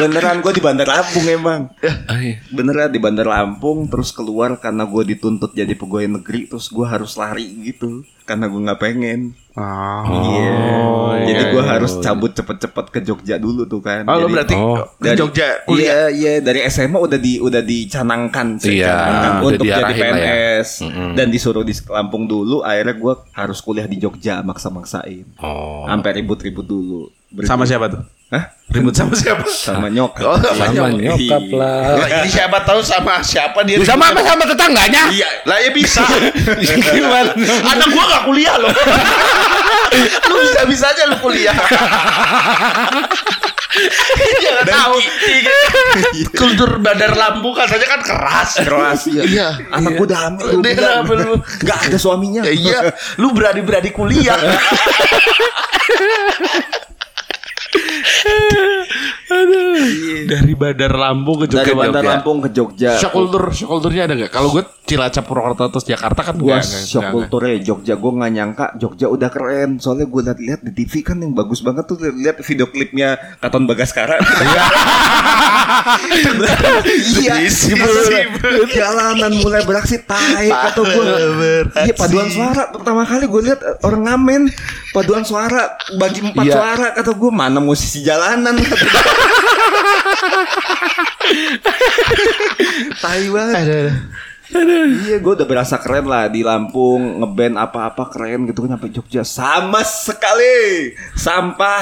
Beneran 0.01 0.41
gua 0.41 0.53
di 0.53 0.63
Bandar 0.63 0.87
Lampung 0.89 1.25
emang. 1.29 1.61
Ah, 2.09 2.17
iya. 2.17 2.41
Beneran 2.49 2.89
di 2.89 2.97
Bandar 2.97 3.29
Lampung 3.29 3.85
terus 3.85 4.09
keluar 4.09 4.57
karena 4.57 4.89
gua 4.89 5.05
dituntut 5.05 5.53
jadi 5.53 5.77
pegawai 5.77 6.21
negeri 6.21 6.49
terus 6.49 6.65
gua 6.73 6.89
harus 6.89 7.13
lari 7.13 7.45
gitu 7.61 8.01
karena 8.25 8.45
gua 8.45 8.61
nggak 8.63 8.81
pengen. 8.81 9.19
Iya. 9.55 10.53
Jadi 11.23 11.43
gua 11.49 11.63
harus 11.65 11.97
cabut 11.99 12.29
cepet-cepet 12.29 12.85
ke 12.89 12.99
Jogja 13.01 13.35
dulu 13.37 13.63
tuh 13.63 13.79
kan. 13.79 14.03
Oh 14.03 14.19
Jadi- 14.19 14.33
berarti 14.33 14.55
Oh. 14.55 14.83
ke 14.97 15.15
Jogja 15.15 15.63
kuliah. 15.63 16.09
Iya 16.11 16.11
iya 16.11 16.33
dari 16.39 16.65
SMA 16.65 16.97
udah 16.97 17.15
di 17.15 17.37
udah 17.37 17.61
dicanangkan 17.61 18.59
sih, 18.59 18.77
Iya, 18.77 18.91
canangkan 18.91 19.31
udah 19.37 19.47
untuk 19.53 19.65
jadi 19.65 19.79
lah 19.79 19.89
ya. 19.89 19.97
PNS 20.11 20.69
dan 21.13 21.27
disuruh 21.29 21.61
di 21.61 21.73
Lampung 21.87 22.25
dulu 22.25 22.59
akhirnya 22.61 22.93
gue 22.93 23.13
harus 23.31 23.59
kuliah 23.59 23.85
di 23.85 23.97
Jogja 23.97 24.41
maksa-maksain 24.41 25.23
Oh 25.39 25.85
sampai 25.85 26.19
ribut-ribut 26.19 26.65
dulu 26.65 27.07
Ber- 27.35 27.43
Sama 27.43 27.63
siapa 27.63 27.85
tuh? 27.87 27.99
Hah? 28.25 28.41
Ribut 28.67 28.89
sama 28.91 29.13
siapa? 29.13 29.45
sama 29.45 29.85
nyokap 29.85 30.25
Oh, 30.25 30.33
sama 30.49 30.65
Sama 30.65 30.89
nyokap. 30.89 31.19
nyokap 31.19 31.43
lah 31.53 31.81
Lah, 31.93 32.07
ini 32.17 32.29
siapa 32.31 32.57
tahu 32.61 32.79
sama 32.81 33.21
siapa 33.21 33.61
dia 33.61 33.77
Sama 33.81 34.09
apa 34.09 34.23
sama 34.23 34.43
tetangganya 34.45 35.03
Iya, 35.09 35.29
lah 35.43 35.59
ya 35.59 35.69
bisa. 35.69 36.01
Gimana 36.81 37.35
Anak 37.69 37.87
gua 37.87 38.03
gak 38.09 38.23
kuliah 38.23 38.55
loh. 38.57 38.71
lu 40.25 40.35
bisa 40.41 40.61
bisa 40.65 40.85
aja 40.89 41.05
lu 41.05 41.17
kuliah. 41.19 41.53
Jangan 44.37 44.65
tahu. 44.65 44.95
Kultur 46.33 46.79
Bandar 46.79 47.11
Lampung 47.13 47.53
katanya 47.53 47.87
kan 47.89 48.01
keras. 48.01 48.49
keras 48.57 49.01
iya. 49.05 49.23
Iya. 49.23 49.47
anak 49.69 49.91
gue 49.93 50.05
udah 50.05 50.19
hamil 50.25 50.47
Dia 50.57 50.73
bilang. 50.73 50.95
hamil 51.03 51.19
nggak 51.61 51.79
ada 51.85 51.97
suaminya 51.97 52.41
Ya, 52.41 52.51
iya, 52.51 52.79
lu 53.15 53.31
berani-berani 53.31 53.91
kuliah. 53.91 54.39
Dari 60.25 60.53
Bandar 60.57 60.93
Lampung 60.93 61.43
ke 61.43 61.47
dari 61.49 61.69
Jogja. 61.69 61.75
Bandar 61.77 62.03
Lampung 62.03 62.37
ke 62.41 62.49
Jogja. 62.49 62.97
Shock 62.97 63.13
kultur, 63.13 63.43
shock 63.51 63.69
kulturnya 63.69 64.09
ada 64.09 64.13
nggak? 64.15 64.31
Kalau 64.31 64.49
gue 64.49 64.63
Cilacap 64.85 65.25
Purwokerto 65.25 65.65
terus 65.73 65.85
Jakarta 65.89 66.21
kan 66.21 66.37
enggak, 66.37 66.61
shock 66.61 67.01
enggak. 67.01 67.13
kulturnya 67.17 67.57
Jogja 67.57 67.97
Gue 67.97 68.11
gak 68.13 68.31
nyangka 68.31 68.65
Jogja 68.77 69.09
udah 69.09 69.29
keren. 69.33 69.81
Soalnya 69.81 70.05
gue 70.05 70.21
liat-liat 70.21 70.61
di 70.61 70.71
TV 70.73 71.01
kan 71.01 71.17
yang 71.17 71.33
bagus 71.33 71.61
banget 71.61 71.89
tuh. 71.89 71.97
Lihat 71.99 72.37
video 72.41 72.69
klipnya 72.69 73.17
Katon 73.41 73.65
Bagaskara. 73.65 74.21
Iya. 74.21 74.63
Jalanan 78.71 79.31
mulai 79.41 79.61
beraksi 79.65 80.01
Tai 80.01 80.47
kata 80.47 80.81
gue 80.81 81.05
Iya 81.89 81.93
paduan 81.95 82.29
suara 82.29 82.69
Pertama 82.69 83.01
kali 83.03 83.25
gue 83.25 83.41
lihat 83.41 83.59
orang 83.81 84.01
ngamen. 84.05 84.41
Paduan 84.93 85.23
suara 85.25 85.75
Bagi 85.97 86.21
empat 86.23 86.43
Iya. 86.45 86.53
suara 86.55 86.87
Kata 86.93 87.11
gue 87.11 87.31
mana 87.33 87.57
musisi 87.65 87.99
jalanan. 87.99 88.55
Tai 92.95 93.23
banget 93.27 93.91
Iya 95.01 95.17
gue 95.17 95.33
udah 95.33 95.43
berasa 95.43 95.75
keren 95.75 96.05
lah 96.05 96.29
di 96.29 96.39
Lampung 96.39 97.17
ngeband 97.17 97.57
apa-apa 97.57 98.07
keren 98.07 98.45
gitu 98.45 98.61
kan 98.61 98.77
sampai 98.77 98.89
Jogja 98.89 99.25
sama 99.25 99.81
sekali 99.81 100.93
sampah 101.11 101.81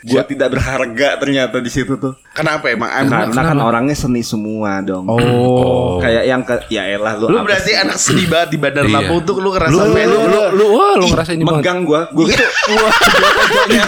gue 0.00 0.22
tidak 0.28 0.54
berharga 0.54 1.18
ternyata 1.18 1.58
di 1.58 1.66
situ 1.66 1.98
tuh 1.98 2.14
Kenapa 2.30 2.70
emang? 2.70 2.86
karena 2.86 3.26
kan 3.34 3.58
orangnya 3.58 3.96
seni 3.96 4.22
semua 4.22 4.78
dong 4.78 5.10
Oh. 5.10 5.98
kayak 5.98 6.22
yang 6.24 6.40
ke 6.40 6.54
ya 6.68 6.86
elah 6.88 7.18
lu 7.18 7.26
Lu 7.26 7.42
berarti 7.42 7.72
sih? 7.72 7.82
anak 7.82 7.98
sedih 7.98 8.30
banget 8.30 8.48
di 8.52 8.58
Bandar 8.62 8.84
Iya. 8.84 8.94
Lampung 8.94 9.20
tuh 9.20 9.34
lu 9.36 9.50
ngerasa 9.50 9.74
Lu, 9.74 9.90
men 9.90 10.06
lu, 10.06 10.18
lu, 10.22 10.42
lu, 10.54 10.64
wah, 10.70 10.94
lu 10.94 11.04
ngerasain 11.08 11.34
ini 11.34 11.42
banget. 11.42 11.60
megang 11.60 11.78
gue 11.82 12.00
gue 12.06 12.24
gitu 12.30 12.46
wah 12.78 12.94
pojoknya 13.42 13.84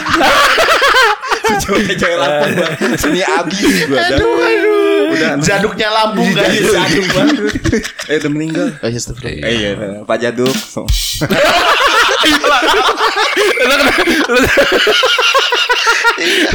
sejauh-jauh 1.47 2.19
Lampung 2.19 2.53
gua. 2.59 2.69
seni 2.99 3.21
abis 3.23 3.61
gue 3.87 3.95
aduh 3.97 4.37
aduh. 4.39 4.85
Udah 5.07 5.31
Jaduknya 5.39 5.89
Lampung 5.95 6.29
kan 6.35 6.51
jaduk 6.51 7.07
banget 7.15 7.37
eh 8.11 8.17
udah 8.19 8.31
meninggal. 8.31 8.69
Oh, 8.83 8.89
iya. 8.91 8.99
Eh, 9.47 9.55
iya, 9.55 9.71
Pak 10.03 10.17
Jaduk. 10.19 10.51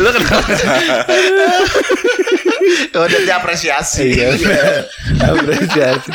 Lu 0.02 0.10
kenapa? 0.10 0.56
Oh, 2.98 3.04
udah 3.08 3.20
diapresiasi. 3.26 4.18
Iya, 4.18 4.34
apresiasi. 5.32 6.12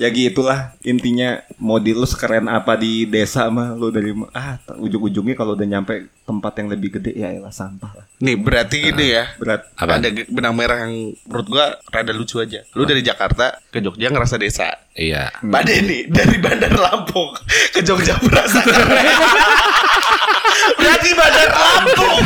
ya 0.00 0.08
gitulah 0.08 0.72
intinya 0.80 1.44
mau 1.60 1.76
di 1.76 1.92
lu 1.92 2.08
sekeren 2.08 2.48
apa 2.48 2.80
di 2.80 3.04
desa 3.04 3.52
mah 3.52 3.76
lu 3.76 3.92
dari 3.92 4.16
ah 4.32 4.56
ujung-ujungnya 4.72 5.36
kalau 5.36 5.52
udah 5.52 5.68
nyampe 5.68 6.08
tempat 6.24 6.52
yang 6.64 6.72
lebih 6.72 6.96
gede 6.96 7.12
ya 7.12 7.28
elah 7.28 7.52
sampah 7.52 7.92
lah. 7.92 8.06
Nih 8.24 8.40
berarti 8.40 8.88
ini 8.88 9.12
ya. 9.12 9.36
Berat. 9.36 9.68
Apa? 9.76 10.00
Ada 10.00 10.08
benang 10.32 10.56
merah 10.56 10.88
yang 10.88 11.12
menurut 11.28 11.46
gua 11.52 11.76
rada 11.92 12.16
lucu 12.16 12.40
aja. 12.40 12.64
Lu 12.72 12.88
dari 12.88 13.04
Jakarta 13.04 13.60
ke 13.68 13.84
Jogja 13.84 14.08
ngerasa 14.08 14.40
desa. 14.40 14.72
Iya. 14.96 15.28
Mbak 15.44 15.62
Denny 15.68 15.98
dari 16.08 16.36
Bandar 16.40 16.72
Lampung 16.72 17.36
ke 17.76 17.84
Jogja 17.84 18.16
berasa 18.24 18.64
keren. 18.68 19.04
Berarti 20.78 21.08
Bandar 21.16 21.48
Lampung. 21.54 22.24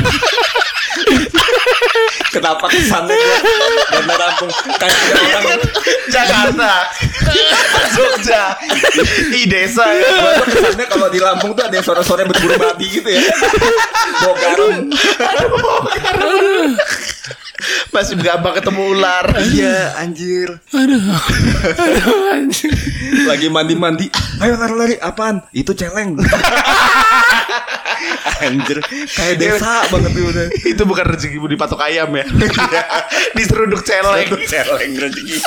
Kenapa 2.34 2.66
kesannya 2.66 3.14
gua 3.14 3.38
Bandar 3.94 4.18
Lampung 4.18 4.50
Iya 4.50 5.14
orang 5.22 5.44
kan? 5.44 5.60
Jakarta. 6.10 6.72
Jogja. 7.94 8.42
Di 9.30 9.42
desa 9.46 9.84
ya. 9.86 10.42
kesannya 10.42 10.86
kalau 10.90 11.08
di 11.10 11.20
Lampung 11.22 11.54
tuh 11.54 11.64
ada 11.66 11.74
yang 11.74 11.86
sore-sore 11.86 12.26
berburu 12.26 12.58
babi 12.58 12.86
gitu 12.90 13.08
ya. 13.10 13.22
Bawa 14.22 14.34
garam. 14.38 14.72
Masih 17.90 18.18
gampang 18.18 18.54
ketemu 18.58 18.82
ular. 18.96 19.26
Iya, 19.38 19.98
anjir. 20.00 20.48
Lagi 23.28 23.46
mandi-mandi. 23.48 24.06
Ayo 24.42 24.58
lari-lari 24.58 24.96
apaan? 24.98 25.42
Itu 25.54 25.72
celeng. 25.74 26.18
anjir, 28.44 28.78
kayak 29.14 29.36
desa 29.40 29.86
banget 29.88 30.12
udah. 30.12 30.46
Itu 30.66 30.82
bukan 30.84 31.04
rezekimu 31.06 31.46
dipatok 31.48 31.80
ayam 31.86 32.12
ya. 32.12 32.24
Diseruduk 33.36 33.80
celeng. 33.86 34.28
celeng 34.44 34.92
rezeki. 34.98 35.38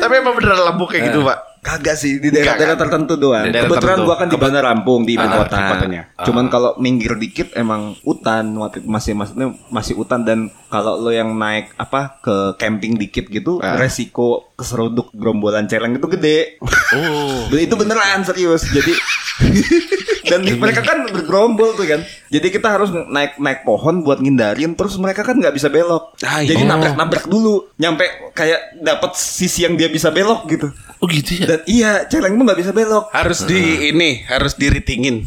Tapi 0.00 0.12
emang 0.20 0.36
beneran 0.36 0.60
Lampung 0.60 0.88
kayak 0.88 1.12
gitu, 1.12 1.24
Pak. 1.24 1.53
Kagak 1.64 1.96
sih 1.96 2.20
di 2.20 2.28
daerah-daerah 2.28 2.76
tertentu 2.76 3.16
doang. 3.16 3.48
Daerah 3.48 3.72
Kebetulan 3.72 3.96
tertentu. 3.96 4.04
gua 4.04 4.16
kan 4.20 4.28
di 4.28 4.36
Bandar 4.36 4.64
Lampung 4.68 5.00
di 5.08 5.16
ibu 5.16 5.24
Ah, 5.24 5.32
kota. 5.40 5.56
Cuman 6.28 6.52
kalau 6.52 6.76
minggir 6.76 7.16
dikit 7.16 7.56
emang 7.56 7.96
hutan 8.04 8.52
masih 8.84 9.16
maksudnya 9.16 9.56
masih 9.72 9.96
hutan 9.96 10.28
dan 10.28 10.52
kalau 10.68 11.00
lo 11.00 11.08
yang 11.08 11.32
naik 11.32 11.72
apa 11.80 12.20
ke 12.20 12.60
camping 12.60 13.00
dikit 13.00 13.32
gitu 13.32 13.64
resiko 13.80 14.52
keseruduk 14.54 15.08
gerombolan 15.16 15.64
celeng 15.64 15.96
itu 15.96 16.04
gede. 16.12 16.60
Oh. 16.92 17.48
itu 17.50 17.74
beneran 17.74 18.20
serius. 18.22 18.68
Jadi 18.68 18.92
dan 20.30 20.40
mereka 20.56 20.80
kan 20.80 21.04
bergerombol 21.10 21.74
tuh 21.74 21.86
kan. 21.88 22.00
Jadi 22.30 22.48
kita 22.50 22.68
harus 22.70 22.90
naik 22.90 23.38
naik 23.38 23.62
pohon 23.62 24.00
buat 24.00 24.18
ngindarin 24.18 24.74
terus 24.74 24.96
mereka 24.96 25.22
kan 25.22 25.38
nggak 25.38 25.54
bisa 25.54 25.68
belok. 25.68 26.14
Ah, 26.22 26.40
Jadi 26.40 26.60
iya. 26.60 26.70
nabrak-nabrak 26.70 27.24
dulu 27.26 27.72
nyampe 27.76 28.04
kayak 28.32 28.78
dapat 28.78 29.16
sisi 29.16 29.64
yang 29.64 29.74
dia 29.74 29.88
bisa 29.88 30.10
belok 30.10 30.46
gitu. 30.48 30.68
Oh 31.02 31.06
gitu 31.06 31.44
ya. 31.44 31.46
Dan 31.46 31.53
iya, 31.64 32.06
celeng 32.06 32.34
tuh 32.34 32.44
nggak 32.44 32.60
bisa 32.60 32.72
belok. 32.72 33.10
Harus 33.10 33.44
di 33.44 33.90
ini, 33.90 34.24
harus 34.26 34.54
diritingin. 34.54 35.22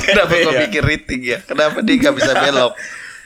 Kenapa 0.00 0.32
gue 0.34 0.54
pikir 0.68 0.82
riting 0.84 1.20
ya? 1.24 1.38
Kenapa 1.42 1.80
dia 1.80 1.96
gak 2.00 2.16
bisa 2.16 2.32
belok? 2.34 2.72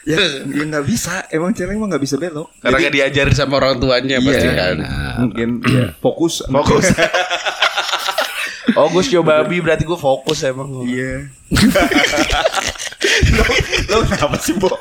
Ya, 0.05 0.21
ya 0.21 0.65
nggak 0.69 0.85
bisa. 0.85 1.25
Emang 1.33 1.57
celeng 1.57 1.81
mah 1.81 1.97
nggak 1.97 2.05
bisa 2.05 2.21
belok. 2.21 2.53
Karena 2.61 2.77
Jadi, 2.77 2.85
gak 2.85 2.95
diajarin 2.95 3.35
sama 3.35 3.57
orang 3.57 3.81
tuanya 3.81 4.21
pasti 4.21 4.47
Iya. 4.47 4.53
kan. 4.53 4.77
mungkin 5.25 5.49
ya, 5.65 5.85
fokus. 5.99 6.45
Fokus. 6.45 6.87
Oh 8.75 8.89
gue 8.89 9.05
show 9.05 9.21
babi 9.21 9.61
berarti 9.61 9.85
gue 9.85 9.95
fokus 9.95 10.41
emang 10.41 10.89
Iya. 10.89 11.29
lo, 13.37 13.45
lo 13.93 13.99
kenapa 14.09 14.41
sih, 14.41 14.57
Bo? 14.57 14.73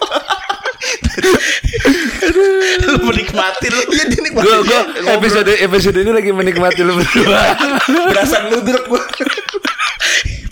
Lu 2.83 2.93
menikmati 3.03 3.67
lu 3.69 3.79
Iya, 3.89 4.05
dinikmati. 4.09 4.43
Gue 4.43 4.57
gue 4.63 4.81
episode 5.09 5.51
episode 5.53 5.97
ini 5.97 6.11
lagi 6.11 6.29
menikmati 6.29 6.81
lu 6.81 6.93
berdua. 6.95 7.41
Berasa 8.11 8.35
ngeludruk 8.43 8.83
gua. 8.87 9.03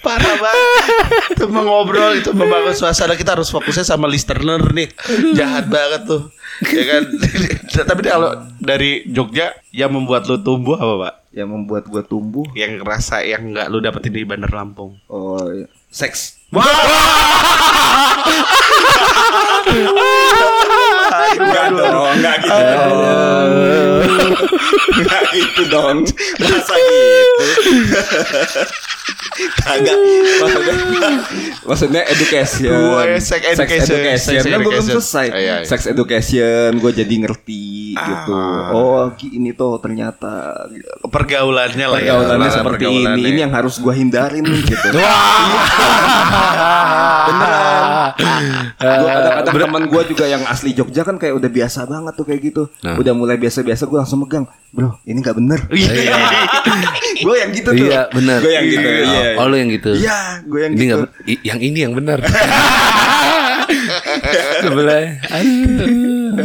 Parah 0.02 0.34
banget 0.34 1.38
Itu 1.38 1.46
mengobrol 1.46 2.17
Itu 2.17 2.34
membangun 2.34 2.74
suasana 2.74 3.13
Kita 3.13 3.38
harus 3.38 3.54
fokusnya 3.54 3.86
sama 3.86 4.10
listener 4.10 4.58
nih 4.74 4.89
Jahat 5.38 5.70
banget 5.70 6.10
tuh 6.10 6.34
Ya 6.74 6.84
kan 6.89 7.02
Tapi 7.94 8.02
kalau 8.02 8.34
dari 8.58 9.06
Jogja 9.06 9.54
Yang 9.70 9.91
membuat 9.94 10.26
lu 10.26 10.41
tumbuh 10.41 10.74
apa 10.74 10.94
pak? 10.98 11.13
Yang 11.38 11.50
membuat 11.54 11.84
gua 11.86 12.02
tumbuh. 12.02 12.50
Yang 12.58 12.82
ngerasa 12.82 13.22
Yang 13.22 13.54
nggak 13.54 13.67
lu 13.70 13.78
dapetin 13.78 14.10
di 14.10 14.26
Bandar 14.26 14.50
Lampung 14.50 14.98
Oh, 15.06 15.38
iya. 15.54 15.70
Seks. 15.91 16.39
Enggak 21.32 21.67
dong, 21.71 22.12
enggak 22.17 22.36
gitu 22.43 22.63
dong. 22.75 23.81
Enggak 24.91 25.21
gitu 25.32 25.62
dong. 25.69 25.97
Masa 26.38 26.76
gitu. 26.76 27.43
Kagak. 29.41 29.97
Maksudnya 30.38 30.76
maksudnya 31.63 32.02
education. 32.06 32.69
Gue 32.69 33.17
sex 33.17 33.41
education. 33.41 33.95
education. 33.97 34.38
Sex 34.38 34.43
Kan 34.45 34.60
belum 34.62 34.74
education. 34.76 34.93
selesai. 34.93 35.26
Iya, 35.32 35.39
iya. 35.39 35.56
Sex 35.65 35.80
education 35.88 36.69
gue 36.78 36.91
jadi 36.93 37.15
ngerti 37.26 37.95
gitu. 37.95 38.34
Oh, 38.71 39.10
ini 39.24 39.52
tuh 39.52 39.82
ternyata 39.82 40.67
Pergaulannya 41.02 41.86
lah 41.89 42.00
ya 42.00 42.13
pergaulannya 42.15 42.50
seperti 42.52 42.86
pergaulannya. 42.86 43.17
ini. 43.17 43.30
Ini 43.34 43.39
yang 43.50 43.54
harus 43.56 43.76
gue 43.80 43.93
hindarin 43.93 44.45
gitu. 44.45 44.88
Beneran. 47.21 47.89
Gua 48.82 49.08
kadang-kadang 49.08 49.54
teman 49.69 49.84
gue 49.88 50.02
juga 50.10 50.26
yang 50.26 50.43
asli 50.45 50.74
Jogja 50.74 51.06
kan 51.06 51.15
kayak 51.15 51.38
udah 51.38 51.50
biasa 51.50 51.86
banget 51.86 52.13
tuh 52.17 52.26
kayak 52.26 52.41
gitu. 52.43 52.63
Nah. 52.82 52.97
Udah 52.97 53.13
mulai 53.13 53.38
biasa-biasa 53.38 53.86
gue 53.86 54.00
langsung 54.01 54.25
megang. 54.25 54.45
Bro, 54.71 55.03
ini 55.03 55.19
nggak 55.19 55.35
bener. 55.35 55.59
gue 57.27 57.35
yang 57.35 57.51
gitu 57.51 57.69
tuh. 57.75 57.85
Iya 57.91 58.07
benar. 58.09 58.39
Gue 58.39 58.53
yang 58.55 58.65
gitu. 58.71 58.87
Iya. 58.87 59.35
Oh, 59.35 59.45
lu 59.51 59.55
yang 59.59 59.69
gitu. 59.69 59.91
Iya, 59.99 60.19
gue 60.47 60.59
yang 60.63 60.73
Ini 60.73 60.85
gitu. 60.87 60.97
yang 61.43 61.59
ini 61.59 61.79
yang 61.83 61.93
benar. 61.93 62.19
Sebelah. 64.63 65.04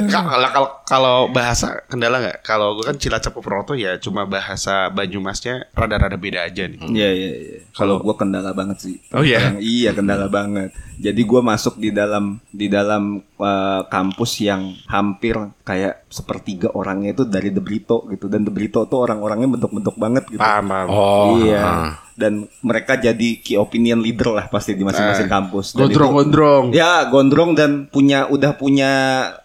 Ka- 0.07 0.26
Kalau 0.26 0.48
kalau 0.50 0.68
kalau 0.83 1.16
bahasa 1.29 1.83
kendala 1.87 2.18
nggak? 2.18 2.38
Kalau 2.42 2.74
gue 2.74 2.85
kan 2.85 2.96
Cilacap 2.96 3.33
Purwokerto 3.33 3.72
ya 3.72 3.96
cuma 3.96 4.24
bahasa 4.24 4.88
Banyumasnya 4.88 5.70
rada-rada 5.72 6.14
beda 6.14 6.42
aja 6.42 6.66
nih. 6.66 6.79
Iya 6.83 7.09
iya 7.11 7.31
iya. 7.37 7.59
Kalau 7.70 7.98
gua 7.98 8.14
kendala 8.14 8.50
banget 8.50 8.79
sih. 8.83 8.96
Oh, 9.11 9.22
iya? 9.22 9.52
Yang- 9.52 9.62
Iya 9.62 9.90
kendala 9.92 10.26
banget. 10.29 10.70
Jadi 10.96 11.20
gua 11.22 11.40
masuk 11.40 11.76
di 11.76 11.90
dalam 11.90 12.38
di 12.48 12.66
dalam 12.66 13.20
uh, 13.37 13.83
kampus 13.87 14.40
yang 14.40 14.74
hampir 14.87 15.37
kayak 15.62 16.07
sepertiga 16.09 16.72
orangnya 16.72 17.12
itu 17.12 17.22
dari 17.22 17.50
The 17.50 17.61
Brito 17.61 18.07
gitu 18.09 18.26
dan 18.26 18.42
The 18.42 18.50
Brito 18.50 18.85
tuh 18.85 19.00
orang-orangnya 19.00 19.48
bentuk-bentuk 19.50 19.96
banget 19.96 20.24
gitu. 20.26 20.40
Paham, 20.40 20.64
paham. 20.66 20.87
Oh. 20.88 21.37
iya. 21.38 21.62
ah. 21.62 21.90
Dan 22.16 22.33
mereka 22.61 22.96
jadi 22.96 23.38
key 23.38 23.55
opinion 23.55 24.00
leader 24.00 24.33
lah 24.33 24.48
pasti 24.48 24.72
di 24.72 24.83
masing-masing 24.83 25.29
kampus. 25.29 25.66
Dan 25.70 25.87
itu- 25.87 26.00
Gondrong-gondrong. 26.00 26.64
Ya, 26.72 27.05
gondrong 27.07 27.52
dan 27.52 27.87
punya 27.87 28.24
udah 28.26 28.52
punya 28.52 28.90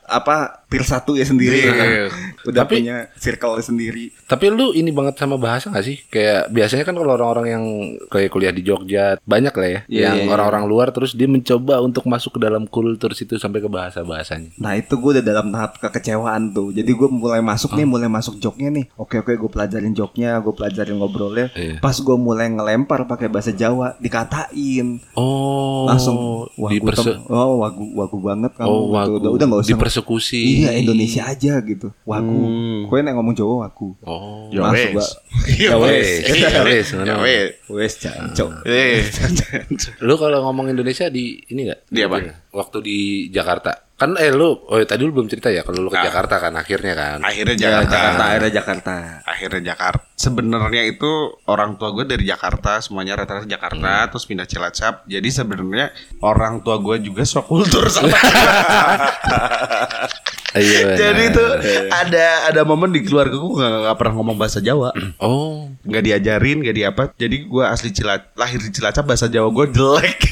apa 0.02 0.61
peer 0.72 0.88
satu 0.88 1.20
ya 1.20 1.28
sendiri. 1.28 1.68
Iya. 1.68 2.08
udah 2.42 2.64
Tapi- 2.64 2.80
punya 2.80 3.12
circle 3.20 3.60
sendiri. 3.60 4.16
Tapi 4.24 4.48
lu 4.48 4.72
ini 4.72 4.90
banget 4.90 5.20
sama 5.20 5.36
bahasa 5.36 5.68
gak 5.68 5.84
sih? 5.84 6.00
Kayak 6.08 6.48
biasanya 6.48 6.88
kan 6.88 6.96
kalau 6.96 7.12
orang-orang 7.12 7.46
yang 7.46 7.64
kayak 8.08 8.32
kuliah 8.32 8.50
di 8.50 8.64
Jogja 8.64 9.20
banyak 9.22 9.52
lah 9.52 9.68
ya, 9.68 9.80
Iya, 9.86 10.02
yang 10.08 10.16
iya, 10.16 10.24
iya. 10.24 10.32
orang-orang 10.32 10.64
luar 10.66 10.88
terus 10.90 11.12
dia 11.12 11.28
mencoba 11.28 11.78
untuk 11.78 12.08
masuk 12.08 12.40
ke 12.40 12.42
dalam 12.42 12.64
kultur 12.66 13.12
situ 13.12 13.36
sampai 13.36 13.60
ke 13.60 13.68
bahasa 13.68 14.02
bahasanya. 14.02 14.56
Nah 14.56 14.74
itu 14.74 14.96
gue 14.96 15.12
udah 15.12 15.26
dalam 15.26 15.52
tahap 15.52 15.76
kekecewaan 15.78 16.50
tuh 16.50 16.72
Jadi 16.72 16.88
gue 16.88 17.10
mulai 17.10 17.42
masuk 17.42 17.74
nih 17.74 17.84
Mulai 17.84 18.08
masuk 18.08 18.38
joknya 18.38 18.70
nih 18.72 18.86
Oke 18.96 19.18
oke 19.18 19.34
gue 19.34 19.50
pelajarin 19.50 19.92
joknya 19.92 20.40
Gue 20.40 20.54
pelajarin 20.54 20.96
ngobrolnya 20.96 21.50
Iya. 21.52 21.78
Pas 21.78 21.94
gue 21.94 22.16
mulai 22.16 22.48
ngelempar 22.48 23.04
pakai 23.04 23.28
bahasa 23.28 23.52
Jawa 23.52 23.98
Dikatain 23.98 25.02
Oh, 25.18 25.84
Langsung 25.84 26.48
Wah 26.56 26.70
gue 26.70 26.94
Oh 27.28 27.60
wagu, 27.60 27.84
wagu 27.94 28.18
banget 28.18 28.52
kamu 28.56 28.70
Oh, 28.70 28.80
gitu. 28.80 28.94
wagu. 28.94 29.14
Udah, 29.18 29.32
udah 29.34 29.46
gak 29.48 29.60
usah 29.60 29.72
Dipersekusi. 29.74 30.42
Iya 30.62 30.72
Indonesia 30.78 31.22
aja 31.26 31.54
gitu 31.66 31.90
Wagu 32.06 32.30
Hmm. 32.42 32.80
Gue 32.86 33.00
nek 33.02 33.14
ngomong 33.18 33.34
Jawa 33.34 33.66
wagu 33.66 33.98
Oh. 34.06 34.50
Ya 34.54 34.70
wes. 34.70 34.94
Ya 35.62 35.74
wes, 35.80 36.22
ya 36.28 36.62
wes, 36.62 36.88
Ya 36.94 37.16
wes. 37.18 37.58
Wes 37.66 37.94
Eh. 38.68 39.02
Lu 40.06 40.16
kalau 40.22 40.46
ngomong 40.46 40.70
Indonesia 40.70 41.10
di 41.10 41.42
ini 41.50 41.66
enggak? 41.66 41.82
Di 41.90 42.00
apa? 42.06 42.18
Waktu 42.54 42.78
di 42.84 42.98
Jakarta. 43.34 43.91
Kan 44.02 44.18
eh 44.18 44.34
lu 44.34 44.58
oh 44.58 44.82
tadi 44.82 45.06
lu 45.06 45.14
belum 45.14 45.30
cerita 45.30 45.48
ya 45.48 45.62
kalau 45.62 45.78
lu 45.80 45.90
ke 45.90 45.96
Ah. 45.96 46.10
Jakarta 46.10 46.42
kan 46.42 46.54
akhirnya 46.56 46.94
kan. 46.94 47.18
Akhirnya 47.22 47.54
Ya, 47.54 47.62
Jakarta. 47.78 47.94
Jakarta 47.94 48.24
akhirnya 48.26 48.52
Jakarta 48.52 48.94
Akhirnya 49.24 49.62
Jakarta. 49.68 50.04
Sebenarnya 50.16 50.84
itu 50.84 51.12
orang 51.46 51.78
tua 51.78 51.90
gue 51.92 52.06
dari 52.08 52.24
Jakarta, 52.24 52.78
semuanya 52.78 53.14
rata-rata 53.16 53.46
Jakarta, 53.46 54.06
terus 54.08 54.26
pindah 54.26 54.46
Cilacap. 54.46 55.06
Jadi 55.06 55.30
sebenarnya 55.30 55.94
orang 56.20 56.60
tua 56.60 56.78
gue 56.78 56.98
juga 57.00 57.22
sok 57.24 57.46
kultur 57.48 57.86
sama 57.88 58.10
Iya. 60.52 61.00
Jadi 61.00 61.24
benar. 61.26 61.32
itu 61.32 61.44
ada 61.88 62.26
ada 62.46 62.62
momen 62.62 62.92
di 62.92 63.00
keluarga 63.02 63.32
gue 63.34 63.56
nggak 63.56 63.72
nggak 63.86 63.96
pernah 63.96 64.14
ngomong 64.14 64.36
bahasa 64.36 64.60
Jawa, 64.60 64.92
Oh. 65.24 65.72
nggak 65.82 66.04
diajarin, 66.04 66.60
nggak 66.60 66.76
di 66.76 66.84
apa. 66.84 67.04
Jadi 67.14 67.46
gue 67.46 67.64
asli 67.64 67.90
Cilacap, 67.90 68.36
lahir 68.36 68.60
di 68.60 68.68
Cilacap 68.70 69.04
bahasa 69.06 69.26
Jawa 69.26 69.48
gue 69.48 69.66
jelek. 69.70 70.18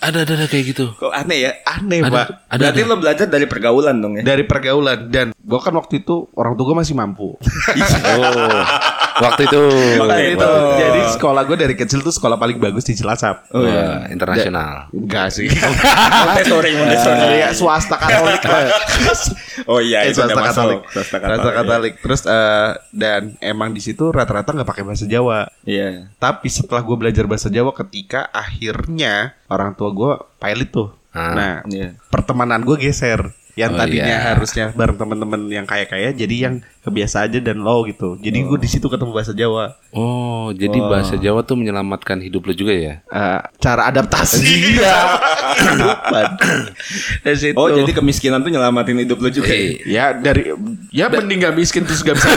Ada 0.00 0.24
ada, 0.24 0.32
ada 0.34 0.46
kayak 0.46 0.64
gitu. 0.66 0.84
Kok 0.92 1.12
aneh 1.12 1.38
ya 1.40 1.52
Aneh 1.62 2.00
Ada- 2.00 2.08
pak. 2.10 2.26
ada- 2.48 2.60
Berarti 2.66 2.80
ada. 2.80 2.88
lo 2.88 2.96
belajar 2.96 3.26
dari 3.28 3.44
pergaulan 3.44 3.96
dong 3.96 4.12
ya 4.16 4.22
Dari 4.24 4.44
pergaulan 4.44 4.98
dan 5.06 5.26
gue 5.30 5.60
kan 5.60 5.72
waktu 5.72 6.00
itu 6.00 6.24
orang 6.32 6.56
tua 6.56 6.64
gue 6.66 6.78
masih 6.78 6.94
mampu. 6.94 7.36
Oh. 8.10 8.64
Waktu 9.18 9.42
itu. 9.50 9.62
Waktu 9.98 10.22
itu. 10.38 10.50
Jadi 10.78 11.00
sekolah 11.18 11.42
gue 11.42 11.56
dari 11.58 11.74
kecil 11.74 12.00
tuh 12.00 12.14
sekolah 12.14 12.38
paling 12.38 12.56
bagus 12.56 12.86
di 12.86 12.94
Cilacap. 12.94 13.50
Oh 13.50 13.66
iya 13.66 14.06
internasional. 14.08 14.86
Enggak 14.94 15.34
sih. 15.34 15.50
Montessori 15.50 16.70
Montessori 16.78 17.40
Ya, 17.40 17.50
swasta 17.50 17.96
Katolik. 17.98 18.40
Oh 19.68 19.76
iya 19.76 20.08
Eh, 20.08 20.14
itu 20.14 20.20
swasta. 20.22 20.40
Katolik. 20.40 20.80
Swasta 20.88 21.16
Swasta 21.20 21.50
Katolik. 21.52 21.94
Terus 22.00 22.20
eh, 22.24 22.70
dan 22.94 23.36
emang 23.42 23.74
di 23.74 23.82
situ 23.82 24.08
rata-rata 24.08 24.54
nggak 24.54 24.68
pakai 24.68 24.84
bahasa 24.86 25.04
Jawa. 25.04 25.50
Iya 25.66 26.10
Tapi 26.16 26.48
setelah 26.48 26.80
gue 26.80 26.96
belajar 26.96 27.24
bahasa 27.28 27.52
Jawa 27.52 27.74
ketika 27.74 28.30
akhirnya 28.32 29.34
orang 29.50 29.74
tua 29.74 29.90
gue 29.92 30.12
pilot 30.38 30.70
tuh. 30.70 30.88
Ah. 31.10 31.34
Nah, 31.34 31.56
Iya 31.66 31.98
pertemanan 32.08 32.62
gue 32.62 32.78
geser. 32.78 33.34
Yang 33.52 33.70
Oh, 33.70 33.78
tadinya 33.78 34.06
iya. 34.12 34.26
harusnya 34.30 34.64
bareng 34.70 34.96
temen-temen 34.96 35.40
yang 35.48 35.64
kaya-kaya 35.64 36.10
jadi 36.10 36.36
yang 36.40 36.54
kebiasa 36.80 37.24
aja 37.24 37.38
dan 37.38 37.60
low 37.60 37.82
gitu. 37.82 38.16
Jadi 38.16 38.40
gue 38.40 38.56
di 38.56 38.66
situ 38.66 38.86
ketemu 38.86 39.10
bahasa 39.10 39.30
Jawa. 39.30 39.76
Oh, 39.90 40.48
jadi 40.50 40.78
bahasa 40.80 41.14
Jawa 41.14 41.42
tuh 41.42 41.54
menyelamatkan 41.54 42.18
hidup 42.18 42.42
lu 42.42 42.54
juga 42.54 42.72
ya? 42.72 42.94
Eh, 43.04 43.40
cara 43.56 43.86
adaptasi 43.86 44.40
iya. 44.74 44.96
Dari 47.20 47.36
situ. 47.36 47.54
Oh 47.54 47.68
jadi 47.68 47.90
kemiskinan 47.90 48.40
tuh 48.40 48.48
nyelamatin 48.48 48.96
hidup 48.98 49.18
lo 49.18 49.28
juga 49.28 49.50
ya? 49.50 49.60
Eh, 49.60 49.72
Ya 49.84 50.04
dari 50.12 50.54
ya 50.88 51.06
mending 51.06 51.42
gak 51.42 51.54
miskin 51.54 51.84
terus 51.84 52.00
gak 52.00 52.16
bisa 52.16 52.28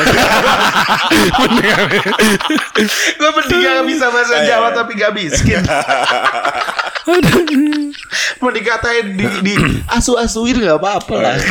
Gue 3.13 3.29
mending 3.31 3.59
gak 3.61 3.85
bisa 3.85 4.05
bahasa 4.09 4.35
Jawa 4.43 4.69
tapi 4.71 4.91
gak 4.93 5.13
miskin 5.13 5.61
Mau 8.41 8.51
dikatain 8.51 9.15
di, 9.15 9.25
di 9.43 9.53
asu-asuin 9.91 10.63
gak 10.63 10.79
apa-apa 10.79 11.15
lah. 11.19 11.37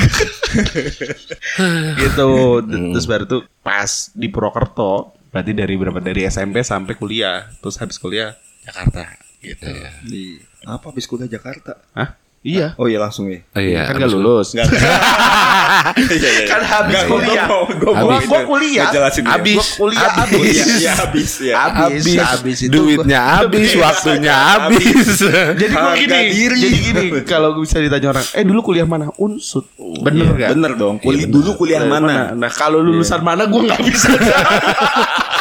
Gitu. 2.02 2.32
Terus 2.64 3.06
baru 3.08 3.24
tuh 3.28 3.42
pas 3.64 4.12
di 4.12 4.28
Purwokerto 4.28 5.16
Berarti 5.32 5.56
dari 5.56 5.74
berapa 5.80 5.96
dari 5.96 6.28
SMP 6.28 6.60
sampai 6.60 6.92
kuliah. 6.92 7.48
Terus 7.64 7.80
habis 7.80 7.96
kuliah 7.96 8.36
Jakarta 8.60 9.16
gitu. 9.40 9.64
Di 10.04 10.36
apa 10.68 10.92
habis 10.92 11.08
kuliah 11.08 11.26
Jakarta? 11.26 11.80
Hah? 11.96 12.20
Iya 12.42 12.74
Oh 12.74 12.90
iya 12.90 12.98
langsung 12.98 13.31
ya. 13.31 13.38
Oh 13.55 13.62
iya. 13.62 13.87
Kan 13.87 14.02
gak 14.02 14.11
lulus 14.11 14.50
Enggak. 14.59 14.66
Kan 16.50 16.62
habis 16.66 17.00
kuliah 17.07 17.46
Gua 17.78 17.92
Habis. 17.94 18.26
Gua 18.26 18.40
kuliah. 18.50 18.87
Habis. 19.22 19.57
Gua 19.57 19.66
kuliah 19.78 20.11
habis 20.11 20.42
iya, 20.42 20.64
iya 20.78 20.92
habis 20.98 21.31
ya. 21.38 21.55
Habis, 21.55 22.05
habis 22.18 22.59
itu 22.66 22.74
duitnya 22.74 23.20
habis, 23.38 23.70
waktunya 23.78 24.35
habis. 24.35 25.22
Jadi 25.55 25.70
gue 25.70 25.92
gini, 26.02 26.18
diri. 26.35 26.57
jadi 26.59 26.78
gini, 26.83 27.05
kalau 27.22 27.59
bisa 27.62 27.78
ditanya 27.78 28.11
orang, 28.18 28.26
eh 28.35 28.44
dulu 28.44 28.61
kuliah 28.74 28.87
mana? 28.87 29.11
Unsut. 29.18 29.66
Bener 29.78 30.35
Iya, 30.35 30.38
gak? 30.38 30.50
Bener 30.59 30.72
dong. 30.78 30.96
Kuli 30.98 31.31
dulu 31.31 31.55
kuliah 31.55 31.87
mana? 31.87 32.35
Nah, 32.35 32.50
kalau 32.50 32.83
lulusan 32.83 33.22
mana 33.22 33.46
gue 33.46 33.61
nggak 33.62 33.83
bisa. 33.87 34.11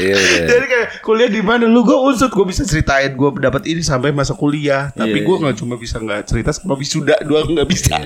Iya, 0.00 0.16
iya. 0.16 0.44
Jadi 0.56 0.66
kayak 0.66 0.88
kuliah 1.04 1.28
di 1.28 1.42
mana? 1.44 1.68
Lu 1.68 1.84
gue 1.84 1.94
unsut, 1.94 2.32
gue 2.32 2.46
bisa 2.48 2.64
ceritain 2.64 3.12
gue 3.12 3.30
dapat 3.36 3.68
ini 3.68 3.84
sampai 3.84 4.10
masa 4.10 4.32
kuliah. 4.32 4.88
Tapi 4.96 5.20
Iya, 5.20 5.26
gue 5.28 5.36
nggak 5.44 5.56
cuma 5.60 5.76
bisa 5.76 6.00
nggak 6.00 6.24
cerita 6.24 6.50
sama 6.56 6.74
wisuda 6.74 7.20
doang 7.22 7.52
nggak 7.52 7.68
bisa. 7.68 8.00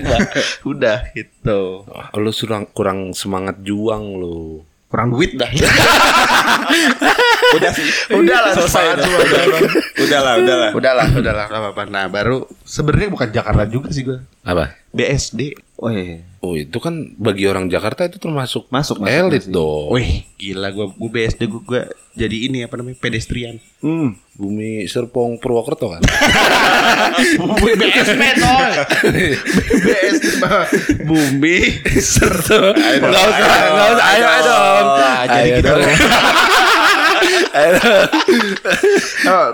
Udah 0.66 1.06
gitu. 1.14 1.86
Oh, 1.86 2.18
lu 2.18 2.34
kurang 2.34 2.66
kurang 2.74 2.98
semangat 3.14 3.62
juang 3.62 4.18
lu. 4.18 4.66
Kurang 4.90 5.10
duit 5.10 5.34
dah. 5.34 5.50
Udah 7.54 7.70
sih. 7.70 7.86
Udah 8.14 8.38
lah, 8.50 8.52
selesai. 8.54 8.82
udah. 8.98 9.10
Udah 10.02 10.20
lah, 10.22 10.34
udah 10.42 10.56
lah. 10.58 10.70
Udahlah, 10.74 11.06
udahlah, 11.14 11.44
nggak 11.46 11.62
apa-apa. 11.62 11.82
Nah, 11.86 12.04
baru 12.10 12.46
sebenarnya 12.66 13.08
bukan 13.10 13.28
Jakarta 13.30 13.62
juga 13.70 13.88
sih 13.94 14.02
gue. 14.02 14.18
Apa? 14.42 14.74
BSD. 14.90 15.54
Oh 15.78 15.90
iya. 15.90 16.22
Oh, 16.44 16.52
itu 16.52 16.76
kan 16.76 17.16
bagi 17.16 17.48
orang 17.48 17.72
Jakarta 17.72 18.04
itu 18.04 18.20
termasuk 18.20 18.68
Masuk, 18.68 19.00
masuk, 19.00 19.08
elit 19.08 19.48
dong. 19.48 19.88
Wih, 19.96 20.28
gila 20.36 20.68
gue 20.76 20.92
gue 20.92 21.08
BSD 21.08 21.48
gue 21.48 21.62
gue 21.64 21.80
jadi 22.12 22.36
ini 22.52 22.68
apa 22.68 22.76
namanya 22.76 23.00
pedestrian. 23.00 23.56
Hmm. 23.80 24.12
Bumi 24.36 24.84
Serpong 24.84 25.40
Purwokerto 25.40 25.96
kan. 25.96 26.04
BSD 27.80 28.22
toh. 28.44 28.60
BSD 29.88 30.26
bumi 31.08 31.56
serta. 31.96 32.76
Enggak 32.76 33.24
usah, 33.24 33.48
enggak 33.64 33.88
usah. 33.96 34.04
Ayo 34.04 34.28
dong. 34.44 34.86
jadi 35.24 35.32
Ayo 35.32 35.56
gitu. 35.56 35.68
dong. 35.72 35.80
Ayo 37.56 37.70
dong. 37.80 38.04
Oh, 39.24 39.44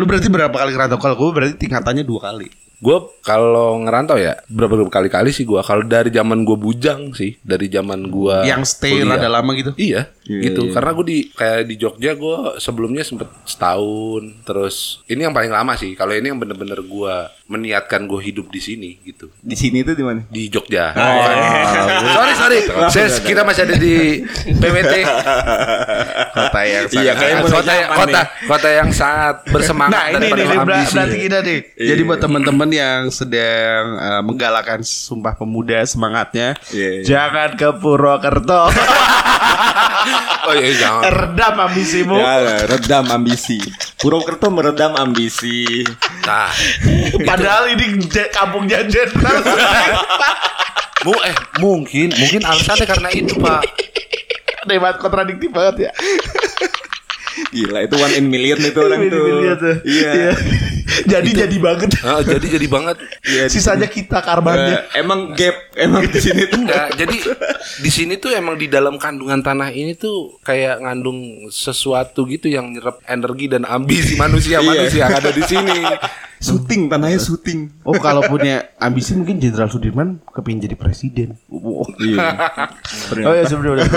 lu 0.00 0.04
berarti 0.08 0.32
berapa 0.32 0.56
kali 0.56 0.70
ngerantau? 0.72 0.96
Kalau 0.96 1.20
gue 1.20 1.28
berarti 1.36 1.54
tingkatannya 1.60 2.08
dua 2.08 2.32
kali. 2.32 2.63
Gue 2.84 3.00
kalau 3.24 3.80
ngerantau 3.80 4.20
ya 4.20 4.36
berapa 4.44 4.76
kali-kali 4.92 5.32
sih 5.32 5.48
gue. 5.48 5.56
Kalau 5.64 5.80
dari 5.88 6.12
zaman 6.12 6.44
gue 6.44 6.52
bujang 6.52 7.16
sih, 7.16 7.40
dari 7.40 7.72
zaman 7.72 8.12
gue 8.12 8.44
Yang 8.44 8.76
stay 8.76 9.00
rada 9.00 9.32
lama 9.32 9.56
gitu. 9.56 9.72
Iya, 9.80 10.12
Iya, 10.24 10.40
gitu. 10.50 10.68
iya. 10.68 10.72
Karena 10.72 10.90
gue 10.96 11.06
di 11.06 11.18
kayak 11.32 11.60
di 11.68 11.74
Jogja 11.76 12.12
gue 12.16 12.38
sebelumnya 12.56 13.04
sempet 13.04 13.28
setahun. 13.44 14.22
Terus 14.44 15.04
ini 15.08 15.24
yang 15.28 15.36
paling 15.36 15.52
lama 15.52 15.76
sih. 15.76 15.92
Kalau 15.92 16.16
ini 16.16 16.32
yang 16.32 16.40
bener-bener 16.40 16.80
gue 16.80 17.14
meniatkan 17.44 18.08
gue 18.08 18.20
hidup 18.24 18.48
di 18.48 18.60
sini 18.60 18.90
gitu. 19.04 19.28
Di 19.44 19.52
sini 19.52 19.84
tuh 19.84 19.92
di 19.92 20.04
mana? 20.04 20.24
Di 20.28 20.48
Jogja. 20.48 20.96
iya. 20.96 22.12
sorry 22.16 22.32
sorry. 22.34 22.58
Saya 22.88 23.06
kita 23.20 23.44
masih 23.44 23.68
ada 23.68 23.76
di 23.76 24.24
PWT. 24.48 24.94
Kota 26.34 26.60
yang 26.64 26.84
Iya, 26.94 27.12
mulai 27.14 27.32
kota 27.42 27.72
nyaman 27.74 27.96
kota 27.96 28.20
kota 28.48 28.68
yang 28.70 28.90
sangat 28.90 29.36
bersemangat 29.50 29.92
Nah 29.92 30.04
ini 30.14 30.26
nih 30.30 30.46
berarti 30.62 31.16
kita 31.20 31.38
nih. 31.44 31.58
Jadi 31.76 32.00
buat 32.06 32.20
teman-teman 32.20 32.70
yang 32.72 33.00
sedang 33.12 33.82
eh, 33.98 34.22
menggalakkan 34.24 34.80
Sumpah 34.84 35.34
Pemuda 35.36 35.82
semangatnya, 35.84 36.56
Iya, 36.70 36.88
iya. 37.00 37.04
jangan 37.04 37.56
ke 37.58 37.68
Purwokerto. 37.78 38.70
Oh 40.44 40.52
iya 40.52 40.70
jangan. 40.76 41.02
Redam 41.08 41.54
ambisimu. 41.58 42.14
Ya, 42.14 42.34
redam 42.64 43.04
ambisi. 43.08 43.56
Purwokerto 43.96 44.48
meredam 44.48 44.92
ambisi. 44.94 45.84
Nah, 46.22 46.52
Padahal 47.22 47.72
ini 47.72 48.04
j- 48.04 48.28
kampung 48.28 48.68
jajan. 48.68 49.08
mu 51.04 51.12
eh 51.20 51.36
mungkin 51.58 52.12
mungkin 52.12 52.40
alasannya 52.42 52.86
karena 52.86 53.08
itu 53.10 53.36
pak. 53.36 53.60
Banget 54.64 54.96
kontradiktif 54.96 55.48
banget 55.48 55.88
ya. 55.88 55.92
Gila 57.50 57.82
itu 57.82 57.94
one 57.94 58.14
in 58.14 58.26
million 58.26 58.56
itu 58.56 58.78
orang 58.78 59.00
million 59.02 59.56
tuh. 59.56 59.76
Iya. 59.82 60.10
Iya. 60.12 60.32
jadi 61.12 61.30
jadi 61.46 61.56
banget. 61.58 61.90
Ah, 62.04 62.20
jadi 62.22 62.46
jadi 62.58 62.66
banget. 62.68 62.96
Sisanya 63.52 63.88
kita 63.88 64.20
karbannya. 64.22 64.90
Eh, 64.94 65.00
emang 65.02 65.34
gap 65.34 65.56
emang 65.74 66.06
di 66.06 66.20
sini 66.20 66.46
tuh 66.46 66.60
Enggak, 66.64 66.88
jadi 66.96 67.16
di 67.82 67.90
sini 67.90 68.14
tuh 68.16 68.30
emang 68.32 68.54
di 68.56 68.70
dalam 68.70 68.96
kandungan 68.96 69.42
tanah 69.42 69.74
ini 69.74 69.98
tuh 69.98 70.38
kayak 70.46 70.80
ngandung 70.84 71.50
sesuatu 71.50 72.24
gitu 72.30 72.46
yang 72.48 72.70
nyerap 72.72 73.02
energi 73.08 73.50
dan 73.50 73.66
ambisi 73.66 74.14
manusia 74.14 74.62
manusia 74.66 75.06
yang 75.08 75.14
ada 75.18 75.30
di 75.34 75.42
sini. 75.44 75.78
syuting 76.44 76.92
tanahnya 76.92 77.16
syuting. 77.16 77.72
Oh 77.88 77.96
kalau 77.96 78.20
punya 78.28 78.68
ambisi 78.76 79.16
mungkin 79.16 79.40
Jenderal 79.40 79.72
Sudirman 79.72 80.20
kepingin 80.28 80.68
jadi 80.68 80.76
presiden. 80.76 81.40
Iya. 82.04 82.20
Oh 83.24 83.32
ya 83.32 83.48
sebenarnya. 83.48 83.88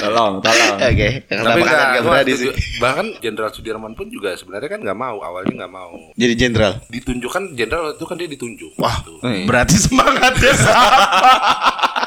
tolong, 0.00 0.40
tolong. 0.40 0.76
Oke, 0.80 1.08
kenapa 1.28 1.48
Tapi 1.52 1.60
enggak? 1.60 2.56
Bahkan 2.80 3.06
Jenderal 3.20 3.52
Sudirman 3.52 3.92
pun 3.92 4.08
juga 4.08 4.32
sebenarnya 4.32 4.63
kan 4.68 4.80
nggak 4.82 4.98
mau, 4.98 5.20
awalnya 5.22 5.64
nggak 5.64 5.72
mau. 5.72 5.92
Jadi 6.14 6.34
jenderal. 6.34 6.72
Ditunjukkan 6.90 7.42
jenderal 7.54 7.94
itu 7.94 8.04
kan 8.04 8.16
dia 8.18 8.28
ditunjuk. 8.28 8.72
Wah, 8.80 8.96
Gitu. 9.04 9.20
Berarti 9.48 9.76
semangatnya 9.76 10.52
sama. 10.56 10.96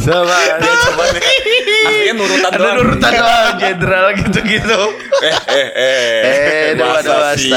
sama. 0.00 0.36
dia 0.62 0.74
coba 0.84 1.04
nih. 1.12 1.22
Akhirnya 1.78 2.14
nurutan 2.14 2.50
Ada 2.50 2.68
nurutan 2.74 3.12
doang 3.12 3.54
jenderal 3.56 4.06
gitu-gitu. 4.14 4.80
Eh, 5.18 5.34
eh, 5.48 5.68
eh. 5.74 6.18
Eh, 6.22 6.68
dua 6.74 7.34
sih? 7.34 7.50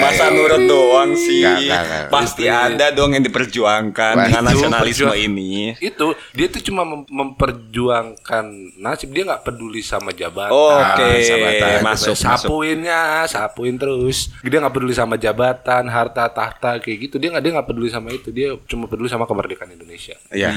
Masa 0.00 0.24
nurut 0.28 0.62
doang 0.64 1.10
sih? 1.14 1.44
Nggak, 1.44 1.82
nggak. 1.84 2.02
Pasti 2.08 2.44
ada 2.44 2.90
dong 2.90 3.12
yang 3.12 3.22
diperjuangkan 3.22 4.14
Wah, 4.14 4.24
dengan 4.26 4.42
itu 4.42 4.48
nasionalisme 4.50 5.08
perjuang- 5.08 5.20
ini. 5.20 5.52
Itu 5.78 6.06
dia 6.32 6.46
tuh 6.48 6.62
cuma 6.62 6.82
mem- 6.82 7.08
memperjuangkan 7.08 8.44
nasib 8.76 9.10
dia 9.10 9.24
nggak 9.24 9.42
peduli 9.42 9.80
sama 9.80 10.10
jabatan. 10.10 10.52
Oke, 10.52 11.10
jabatan. 11.22 11.80
masuk, 11.82 12.14
masuk. 12.14 12.16
sapuinnya, 12.16 13.00
sapuin 13.26 13.76
terus. 13.76 14.32
Dia 14.40 14.58
nggak 14.60 14.74
peduli 14.74 14.92
sama 14.92 15.16
jabatan, 15.16 15.86
harta 15.86 16.28
tahta 16.28 16.78
kayak 16.78 16.98
gitu. 17.02 17.16
Dia 17.16 17.32
nggak 17.32 17.42
dia 17.42 17.52
nggak 17.54 17.68
peduli 17.68 17.88
sama 17.88 18.08
itu. 18.10 18.28
Dia 18.28 18.56
cuma 18.64 18.84
peduli 18.86 19.08
sama 19.08 19.24
kemerdekaan 19.24 19.70
Indonesia. 19.70 20.16
Iya, 20.28 20.52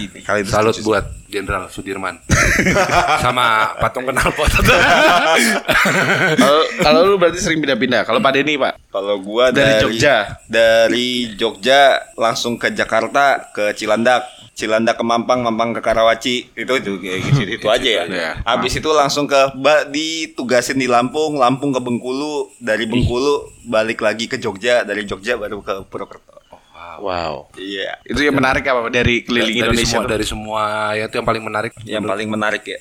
Salut 0.45 0.73
setuju. 0.73 0.96
Buat 0.97 1.05
Jenderal 1.27 1.67
Sudirman 1.67 2.23
sama 3.23 3.75
patung 3.83 4.07
knalpot. 4.07 4.47
Kalau 6.39 6.61
kalau 6.79 6.99
lu 7.03 7.15
berarti 7.19 7.43
sering 7.43 7.59
pindah-pindah. 7.59 8.07
Kalau 8.07 8.23
Pak 8.23 8.31
Denny 8.31 8.55
Pak. 8.55 8.79
Kalau 8.87 9.19
gua 9.19 9.51
Dari 9.51 9.75
dari, 9.75 9.81
Jogja. 9.83 10.15
Dari 10.47 11.09
Jogja 11.35 11.99
langsung 12.15 12.55
ke 12.55 12.71
Jakarta 12.71 13.51
ke 13.51 13.75
Cilandak. 13.75 14.23
Cilandak 14.57 14.97
ke 14.97 15.03
Mampang, 15.05 15.43
Mampang 15.43 15.75
ke 15.75 15.83
Karawaci. 15.83 16.49
Itu 16.55 16.73
itu 16.79 16.97
kayak 16.97 17.19
gitu, 17.29 17.41
itu 17.61 17.67
aja 17.67 17.89
ya. 18.01 18.03
Ya. 18.09 18.31
Habis 18.41 18.79
itu 18.79 18.89
langsung 18.89 19.29
ke 19.29 19.53
ditugasin 19.91 20.79
di 20.79 20.87
Lampung, 20.89 21.37
Lampung 21.37 21.75
ke 21.75 21.83
Bengkulu, 21.83 22.55
dari 22.57 22.89
Bengkulu 22.89 23.67
balik 23.69 24.01
lagi 24.01 24.25
ke 24.25 24.39
Jogja, 24.41 24.81
dari 24.81 25.05
Jogja 25.05 25.37
baru 25.37 25.61
ke 25.61 25.85
Purwokerto. 25.91 26.46
Wow. 26.97 27.53
Iya. 27.55 28.01
Itu 28.03 28.19
yang 28.19 28.35
menarik 28.35 28.65
apa 28.65 28.89
dari 28.89 29.21
keliling 29.21 29.55
dari 29.55 29.69
Indonesia? 29.77 29.85
semua 29.87 30.03
tuh? 30.03 30.11
dari 30.11 30.25
semua 30.25 30.63
ya 30.93 31.05
itu 31.07 31.15
yang 31.17 31.27
paling 31.27 31.43
menarik. 31.45 31.71
Yang 31.83 32.03
paling 32.05 32.27
menarik 32.27 32.63
ya. 32.65 32.79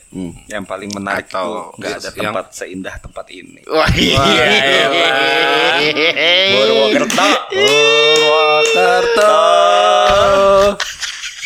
Yang 0.49 0.65
paling 0.65 0.91
menarik 0.93 1.27
Atau 1.29 1.47
tuh 1.47 1.79
nggak 1.79 1.93
ada 1.93 2.09
yang- 2.17 2.33
tempat 2.33 2.47
seindah 2.53 2.95
tempat 2.99 3.27
ini. 3.31 3.61
Wah, 3.69 3.91
iya. 3.93 4.17
Purwokerto. 6.53 7.29
Purwokerto 7.53 9.35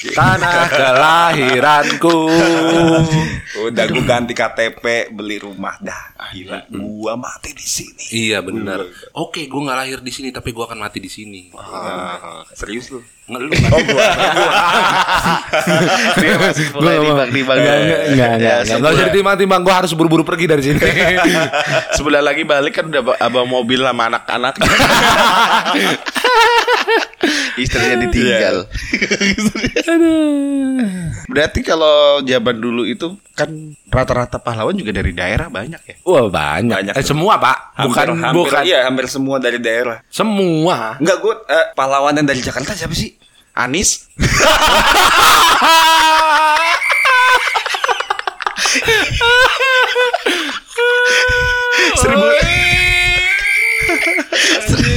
tanah 0.08 0.66
kelahiranku. 0.72 2.16
Udah 3.68 3.84
gue 3.84 4.04
ganti 4.08 4.32
KTP, 4.32 5.12
beli 5.12 5.36
rumah 5.42 5.76
dah. 5.82 6.16
Gila, 6.32 6.70
gua 6.70 7.18
mati 7.18 7.52
di 7.52 7.66
sini. 7.66 8.04
Iya 8.30 8.40
benar. 8.40 8.86
Oke, 9.18 9.44
gue 9.50 9.60
nggak 9.60 9.78
lahir 9.78 9.98
di 10.00 10.12
sini 10.14 10.32
tapi 10.32 10.54
gue 10.56 10.64
akan 10.64 10.78
mati 10.80 11.02
di 11.02 11.10
sini. 11.10 11.52
Ah, 11.58 12.46
serius 12.54 12.88
lu? 12.94 13.02
Ngeluh. 13.30 13.54
Dia 16.18 16.34
masih 16.36 16.66
mulai 16.74 16.96
timbang-timbang. 16.98 17.56
Enggak, 17.56 17.76
enggak, 17.78 18.00
enggak, 18.02 18.30
enggak, 18.34 18.50
Ya, 18.50 18.56
enggak. 18.58 18.78
Nggak 18.80 18.90
usah 18.92 19.06
ditimbang-timbang, 19.06 19.60
gue 19.62 19.74
harus 19.74 19.92
buru-buru 19.94 20.22
pergi 20.26 20.46
dari 20.46 20.62
sini. 20.62 20.80
Sebelah 21.96 22.22
lagi 22.22 22.42
balik 22.42 22.74
kan 22.74 22.90
udah 22.90 23.02
ba- 23.04 23.18
abang 23.18 23.46
mobil 23.46 23.78
sama 23.80 24.10
anak-anak. 24.10 24.54
Istrinya 27.54 27.96
ditinggal. 28.02 28.56
Berarti 31.28 31.60
kalau 31.60 32.24
zaman 32.24 32.56
dulu 32.56 32.82
itu 32.82 33.06
kan 33.36 33.50
rata-rata 33.86 34.36
pahlawan 34.36 34.74
juga 34.74 34.90
dari 34.90 35.12
daerah 35.12 35.46
banyak 35.46 35.78
ya. 35.78 35.94
Wah 36.02 36.26
banyak. 36.26 36.74
Banyak 36.74 36.94
eh, 36.96 37.04
tuh. 37.04 37.12
semua 37.12 37.36
pak, 37.36 37.56
bukan 37.78 38.06
Hampir- 38.16 38.34
bukan. 38.34 38.62
Iya, 38.64 38.88
hampir 38.88 39.06
semua 39.06 39.36
dari 39.36 39.60
daerah. 39.60 40.00
Semua. 40.08 40.96
Enggak, 40.96 41.16
gue 41.20 41.34
eh, 41.46 41.66
pahlawan 41.72 42.16
yang 42.16 42.26
dari 42.26 42.40
Jakarta 42.40 42.72
siapa 42.72 42.96
sih? 42.96 43.19
Anis. 43.60 44.08
Seribu. 51.96 52.30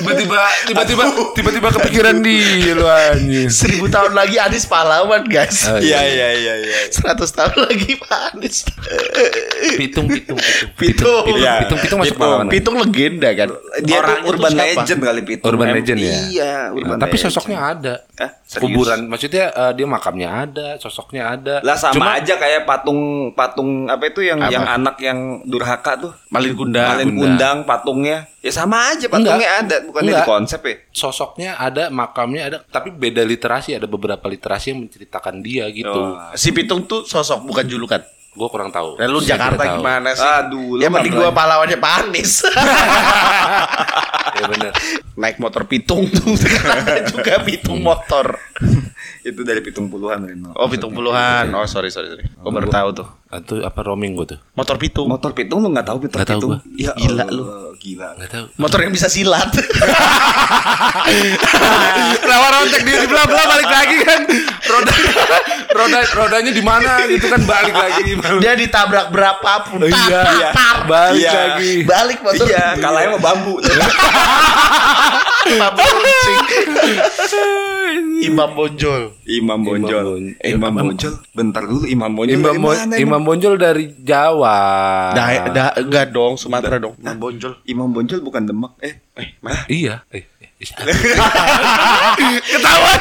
tiba-tiba 0.00 0.38
tiba-tiba 0.66 1.02
tiba-tiba 1.34 1.68
kepikiran 1.80 2.16
dia 2.20 2.72
lu 2.74 2.86
anjing. 2.86 3.48
Seribu 3.50 3.86
tahun 3.86 4.12
lagi 4.14 4.36
Anies 4.38 4.66
pahlawan 4.66 5.22
guys. 5.26 5.66
Oh, 5.70 5.78
Iya, 5.78 6.00
iya, 6.06 6.28
iya, 6.34 6.54
iya. 6.62 6.76
Seratus 6.90 7.30
tahun 7.34 7.68
lagi 7.68 7.98
Pak 7.98 8.20
Anies. 8.34 8.66
Pitung 9.78 10.06
pitung 10.10 10.38
pitung. 10.38 10.70
Pitung. 10.74 11.24
Iya. 11.38 11.66
Pitung 11.66 11.78
pitung 11.80 11.98
masuk 12.02 12.16
Pitung. 12.16 12.22
pahlawan. 12.22 12.46
Pitung 12.50 12.74
legenda 12.80 13.28
kan. 13.34 13.48
Dia 13.84 13.98
tuh 14.02 14.16
urban 14.30 14.52
legend 14.54 15.00
kali 15.02 15.20
Pitung. 15.22 15.48
Urban 15.50 15.68
legend 15.74 15.98
ya? 16.00 16.18
Iya, 16.30 16.54
urban 16.74 16.96
Tapi 16.98 17.16
sosoknya 17.18 17.58
ada. 17.60 17.94
Kuburan 18.54 19.10
maksudnya 19.10 19.50
eh, 19.50 19.72
dia 19.74 19.86
makamnya 19.86 20.28
ada, 20.46 20.68
sosoknya 20.78 21.34
ada. 21.34 21.54
Lah 21.62 21.74
sama 21.74 22.18
aja 22.18 22.38
kayak 22.38 22.62
patung 22.64 23.32
patung 23.34 23.90
apa 23.90 24.06
itu 24.06 24.22
yang 24.22 24.38
yang 24.46 24.62
anak 24.62 24.96
yang 25.02 25.42
durhaka 25.44 25.98
tuh. 25.98 26.12
Malin 26.30 26.54
Kundang. 26.54 26.88
Malin 26.94 27.10
kundang 27.14 27.56
patungnya. 27.66 28.18
Ya 28.44 28.52
sama 28.52 28.92
aja 28.92 29.08
patungnya 29.08 29.64
ada, 29.64 29.76
bukannya 29.84 30.08
di 30.08 30.14
Enggak. 30.14 30.28
konsep 30.28 30.60
ya. 30.60 30.74
sosoknya 30.90 31.50
ada, 31.54 31.88
makamnya 31.88 32.42
ada, 32.44 32.58
tapi 32.60 32.88
beda 32.88 33.20
literasi, 33.20 33.72
ada 33.72 33.84
beberapa 33.84 34.24
literasi 34.24 34.72
yang 34.72 34.82
menceritakan 34.82 35.38
dia 35.38 35.68
gitu. 35.68 35.92
Oh. 35.92 36.18
Si 36.32 36.50
Pitung 36.50 36.84
tuh 36.84 37.02
sosok 37.02 37.42
bukan 37.42 37.64
julukan. 37.64 38.00
Gue 38.34 38.50
kurang 38.50 38.68
tahu. 38.68 38.98
Dan 38.98 39.14
lu 39.14 39.22
Saya 39.22 39.38
Jakarta 39.38 39.62
tahu. 39.62 39.74
gimana 39.78 40.10
sih? 40.10 40.26
Aduh, 40.26 40.82
ya 40.82 40.90
mending 40.90 41.14
gua 41.14 41.30
pahlawannya 41.30 41.78
Pak 41.78 41.92
Anies. 42.02 42.42
Ya 44.34 44.50
benar. 44.50 44.72
Naik 45.14 45.38
motor 45.38 45.62
Pitung 45.64 46.10
tuh 46.10 46.34
juga 47.14 47.38
Pitung 47.38 47.78
motor. 47.78 48.34
itu 49.22 49.40
dari 49.40 49.62
pitung 49.62 49.88
puluhan 49.88 50.20
Reno. 50.20 50.50
Oh 50.52 50.66
Pitung 50.66 50.90
puluhan. 50.90 51.48
Oh 51.54 51.64
sorry 51.64 51.88
sorry 51.88 52.10
sorry. 52.10 52.24
Gua 52.36 52.50
baru 52.50 52.66
tahu 52.66 52.88
tuh. 52.92 53.06
Itu 53.34 53.54
apa 53.60 53.80
roaming 53.82 54.14
gue 54.14 54.26
tuh? 54.28 54.38
Motor 54.52 54.76
Pitung. 54.76 55.06
Motor 55.06 55.30
pitung 55.32 55.58
lu 55.58 55.68
nggak 55.68 55.84
tahu 55.84 55.98
motor 55.98 56.14
Nggak 56.14 56.28
tahu 56.28 56.38
pitung? 56.38 56.50
gua. 56.52 56.58
Ya 56.72 56.92
Gila 56.94 57.24
lu. 57.28 57.44
Gila. 57.76 58.08
Gak 58.16 58.30
tahu. 58.30 58.44
Motor 58.56 58.78
yang 58.80 58.92
bisa 58.92 59.08
silat. 59.08 59.50
Kenapa 62.16 62.46
rontek 62.54 62.82
dia 62.82 62.96
di 62.96 63.06
belah 63.06 63.26
belah 63.26 63.46
balik 63.46 63.68
lagi 63.68 63.96
kan? 64.00 64.20
Roda 64.64 64.94
roda 65.70 65.98
rodanya 66.14 66.48
di 66.50 66.62
mana 66.62 67.04
gitu 67.04 67.26
kan 67.26 67.42
balik 67.42 67.74
lagi. 67.74 68.02
Dia 68.38 68.52
ditabrak 68.54 69.10
berapapun. 69.10 69.84
Iya, 69.84 69.92
Iya. 69.92 70.50
balik 70.86 71.20
Iya. 71.20 71.32
lagi. 71.34 71.72
Balik 71.84 72.18
motor. 72.20 72.46
Iya, 72.46 72.78
kalahnya 72.78 73.08
mau 73.12 73.22
bambu. 73.22 73.54
Bambu 75.44 75.76
runcing. 75.76 76.40
Imam 78.24 78.48
Bonjol. 78.50 79.12
Imam 79.28 79.60
Bonjol. 79.60 80.04
Bon- 80.06 80.32
Imam 80.40 80.72
Bonjol. 80.72 81.14
Bentar 81.30 81.62
dulu 81.62 81.84
Imam 81.84 82.08
Bonjol. 82.10 82.40
Imam, 82.40 82.48
dari 82.48 82.58
Bo- 82.58 82.72
mana, 82.72 82.96
Imam 83.24 83.40
Bonjol 83.40 83.56
dari 83.56 83.88
Jawa. 84.04 84.58
Dah, 85.16 85.48
dah, 85.48 85.68
enggak 85.80 86.12
dong, 86.12 86.36
Sumatera 86.36 86.76
dong. 86.76 86.92
Imam 87.00 87.16
Bonjol. 87.16 87.56
Imam 87.64 87.88
Bonjol 87.88 88.20
bukan 88.20 88.44
Demak. 88.44 88.76
Eh, 88.84 89.00
eh, 89.16 89.40
mana? 89.40 89.64
Iya. 89.64 90.04
Eh, 90.12 90.28
eh, 90.28 90.52
ketahuan. 92.44 93.00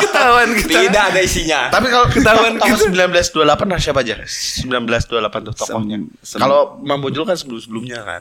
Ketahuan 0.00 0.48
kita. 0.56 0.80
Tidak 0.80 1.02
ada 1.12 1.20
isinya. 1.20 1.68
Tapi 1.68 1.86
kalau 1.88 2.08
Ketahuan 2.08 2.56
tahun 2.56 2.72
gitu. 2.72 3.04
1928 3.36 3.84
siapa 3.84 4.00
aja? 4.00 4.16
1928 4.24 5.44
tuh 5.44 5.54
tokohnya. 5.54 5.96
Kalau 6.40 6.80
Mang 6.80 7.04
Bonjol 7.04 7.28
kan 7.28 7.36
sebelum-sebelumnya 7.36 8.00
kan. 8.00 8.20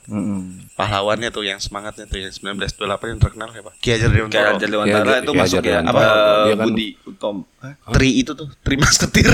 Pahlawannya 0.76 1.32
tuh 1.32 1.48
yang 1.48 1.60
semangatnya 1.60 2.04
tuh 2.04 2.19
yang 2.19 2.36
1928 2.36 3.15
yang 3.15 3.19
terkenal 3.19 3.48
siapa? 3.52 3.72
Ki 3.80 3.95
Hajar 3.95 4.12
Dewantara. 4.12 4.52
Raja 4.56 4.67
Dewantara 4.67 5.08
Iya, 5.08 5.24
itu 5.24 5.32
iya, 5.32 5.39
masuk 5.39 5.58
ya. 5.58 5.63
Dewantara. 5.63 5.95
Apa 5.95 6.04
Dia 6.43 6.56
kan- 6.56 6.65
Budi 6.67 6.88
Hah? 7.60 7.75
Tri 7.91 8.17
itu 8.17 8.32
tuh, 8.32 8.47
Tri 8.60 8.75
Masketir. 8.75 9.27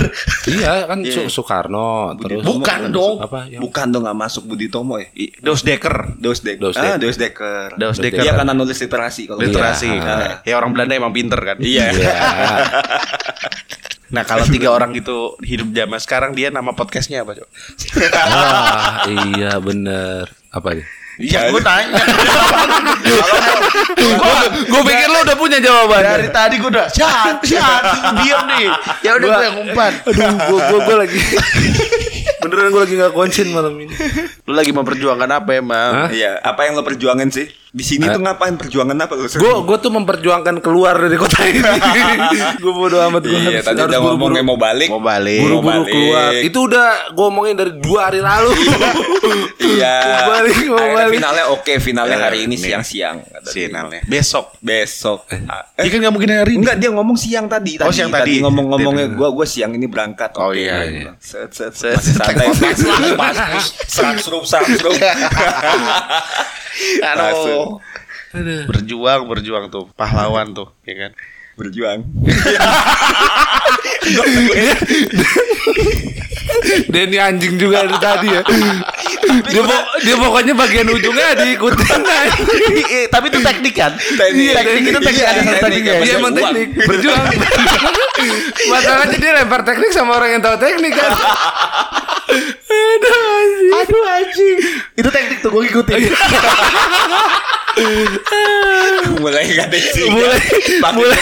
Iya 0.45 0.83
kan 0.89 1.05
Su- 1.05 1.29
Soekarno 1.29 2.17
terus 2.17 2.41
Bukan 2.41 2.89
dong. 2.89 3.21
apa 3.21 3.45
yang 3.45 3.61
Bukan 3.61 3.85
dong 3.89 4.03
nggak 4.03 4.17
masuk 4.17 4.43
Budi 4.45 4.67
Tomo 4.67 4.97
ya. 4.97 5.05
Dos 5.39 5.61
Dekker. 5.61 6.17
Dos 6.17 6.41
Dekker. 6.41 6.59
Dos 6.59 6.75
Ah, 6.75 6.97
Dekker. 6.97 6.99
Dos 6.99 7.15
Dekker. 7.15 7.69
Dos 7.77 7.97
Dekker. 7.97 8.19
Dia 8.19 8.33
karena 8.33 8.51
nulis 8.51 8.75
literasi 8.75 9.21
kalau 9.25 9.39
Literasi. 9.39 9.87
Iya. 9.87 10.41
Ya 10.41 10.53
orang 10.55 10.73
Belanda 10.73 10.93
emang 10.93 11.13
pinter 11.13 11.37
kan. 11.37 11.57
Iya. 11.57 11.93
Iya. 11.93 12.13
Nah 14.05 14.21
kalau 14.21 14.45
tiga 14.45 14.69
orang 14.69 14.93
itu 14.93 15.33
hidup 15.41 15.73
zaman 15.73 15.97
sekarang 15.97 16.31
dia 16.31 16.47
nama 16.47 16.71
podcastnya 16.71 17.25
apa 17.25 17.35
cok? 17.35 17.49
Wah, 18.05 19.01
iya 19.09 19.57
bener. 19.57 20.29
Apa 20.51 20.71
ya? 20.71 20.85
Iya 21.15 21.47
gue 21.47 21.62
tanya. 21.63 21.95
Gue 24.65 24.82
pikir 24.84 25.08
lo 25.08 25.19
udah 25.23 25.38
punya 25.38 25.58
jawaban. 25.60 26.01
Dari 26.04 26.30
tadi 26.30 26.56
gue 26.60 26.69
udah 26.69 26.88
Syat, 26.91 27.39
syat, 27.41 27.84
diam 28.19 28.43
nih. 28.47 28.67
Ya 29.01 29.15
udah 29.15 29.28
gue 29.30 29.43
yang 29.43 29.58
umpan. 29.62 29.91
Aduh, 30.04 30.36
gue 30.36 30.60
gue 30.60 30.80
gue 30.82 30.95
lagi. 31.06 31.19
Beneran 32.41 32.69
gue 32.69 32.82
lagi 32.84 32.93
gak 32.99 33.13
konsen 33.16 33.47
malam 33.49 33.74
ini. 33.80 33.93
Lu 34.43 34.53
lagi 34.53 34.72
memperjuangkan 34.72 35.30
apa 35.32 35.49
emang? 35.55 35.91
Hah? 36.05 36.09
Iya, 36.11 36.38
apa 36.41 36.68
yang 36.68 36.76
lo 36.76 36.84
perjuangin 36.84 37.32
sih? 37.32 37.47
Di 37.76 37.84
sini 37.84 38.07
tuh 38.07 38.23
ngapain 38.23 38.55
perjuangan 38.55 38.95
apa 38.95 39.19
lo? 39.19 39.28
Gue 39.28 39.53
gue 39.67 39.78
tuh 39.84 39.91
memperjuangkan 39.91 40.63
keluar 40.63 40.95
dari 40.95 41.19
kota 41.19 41.43
ini. 41.43 41.59
gue 42.63 42.71
bodo 42.71 43.03
amat 43.03 43.19
gue 43.19 43.36
Iya, 43.36 43.59
harus, 43.59 43.67
tadi 43.67 43.80
udah 43.84 43.99
buru-buru 43.99 44.32
ngomongnya 44.32 44.43
mau 44.47 44.55
balik. 44.55 44.88
Mau 44.88 45.03
balik. 45.03 45.41
buru-buru 45.43 45.84
balik. 45.84 45.91
keluar. 45.91 46.32
Itu 46.39 46.59
udah 46.71 46.88
gue 47.11 47.26
omongin 47.28 47.55
dari 47.59 47.71
dua 47.76 48.07
hari 48.07 48.23
lalu. 48.23 48.55
Iya. 49.65 49.97
Mau 49.97 50.23
balik, 50.30 50.55
mau 50.69 50.78
Akhirnya 50.78 50.95
balik. 50.95 51.15
finalnya 51.17 51.45
oke, 51.49 51.73
finalnya 51.82 52.17
hari 52.21 52.38
ini 52.45 52.55
nih. 52.55 52.63
siang-siang. 52.63 53.17
dia. 53.19 53.51
Finalnya 53.51 54.01
besok. 54.05 54.55
Besok. 54.63 55.28
Iya 55.76 55.89
kan 55.91 55.97
nggak 55.99 56.13
mungkin 56.13 56.30
hari 56.32 56.51
ini. 56.55 56.61
Enggak, 56.63 56.78
dia 56.80 56.89
ngomong 56.95 57.17
siang 57.19 57.51
tadi. 57.51 57.76
Oh, 57.82 57.91
siang 57.91 58.07
tadi. 58.07 58.39
ngomong-ngomongnya 58.39 59.11
gua 59.11 59.36
gua 59.36 59.43
siang 59.43 59.76
ini 59.76 59.89
berangkat. 59.89 60.32
Oh, 60.39 60.53
Oke. 60.53 60.63
iya, 60.63 60.86
iya. 60.88 61.11
Set 61.19 61.51
set 61.51 61.76
Set, 61.76 61.99
santai. 61.99 62.47
Pas 63.19 63.36
pas 63.36 63.65
serang 63.89 64.15
serup 64.15 64.45
Aduh. 67.03 67.80
Berjuang, 68.67 69.21
berjuang 69.32 69.65
tuh, 69.71 69.88
pahlawan 69.95 70.51
tuh, 70.51 70.71
ya 70.84 70.95
kan? 71.07 71.11
Berjuang. 71.56 72.03
Denny 76.86 77.18
anjing 77.18 77.58
juga 77.58 77.84
dari 77.84 77.97
tadi 77.97 78.28
ya. 78.30 78.41
dia, 79.45 79.62
po- 79.62 79.86
dia 79.99 80.16
pokoknya 80.16 80.53
bagian 80.53 80.88
ujungnya 80.88 81.36
diikutin 81.36 82.01
Eh, 82.95 83.06
Tapi 83.08 83.26
itu 83.28 83.39
teknik 83.41 83.74
kan? 83.74 83.91
Teknik. 83.97 84.53
Teknik 84.53 84.84
itu 84.86 84.99
teknik 84.99 85.16
Iya, 85.16 85.28
ada 85.28 85.41
teknik. 85.41 85.60
tekniknya. 85.60 85.93
Iya 85.99 86.14
emang 86.16 86.34
teknik 86.34 86.68
berjuang. 86.78 87.26
Masalahnya 88.72 89.18
dia 89.18 89.32
lempar 89.34 89.62
teknik 89.64 89.91
sama 89.91 90.16
orang 90.16 90.38
yang 90.38 90.41
tahu 90.41 90.56
teknik 90.58 90.93
kan. 90.93 91.12
Aduh, 92.66 93.16
anjing. 93.34 93.72
Aduh 93.74 94.03
anjing. 94.08 94.58
Itu 94.95 95.10
teknik 95.10 95.38
tuh 95.41 95.49
gue 95.49 95.62
ngikutin. 95.66 96.01
Mulai 99.18 99.51
gak 99.51 99.68
ada 99.68 99.78
mulai 100.08 100.39
mulai 100.93 101.20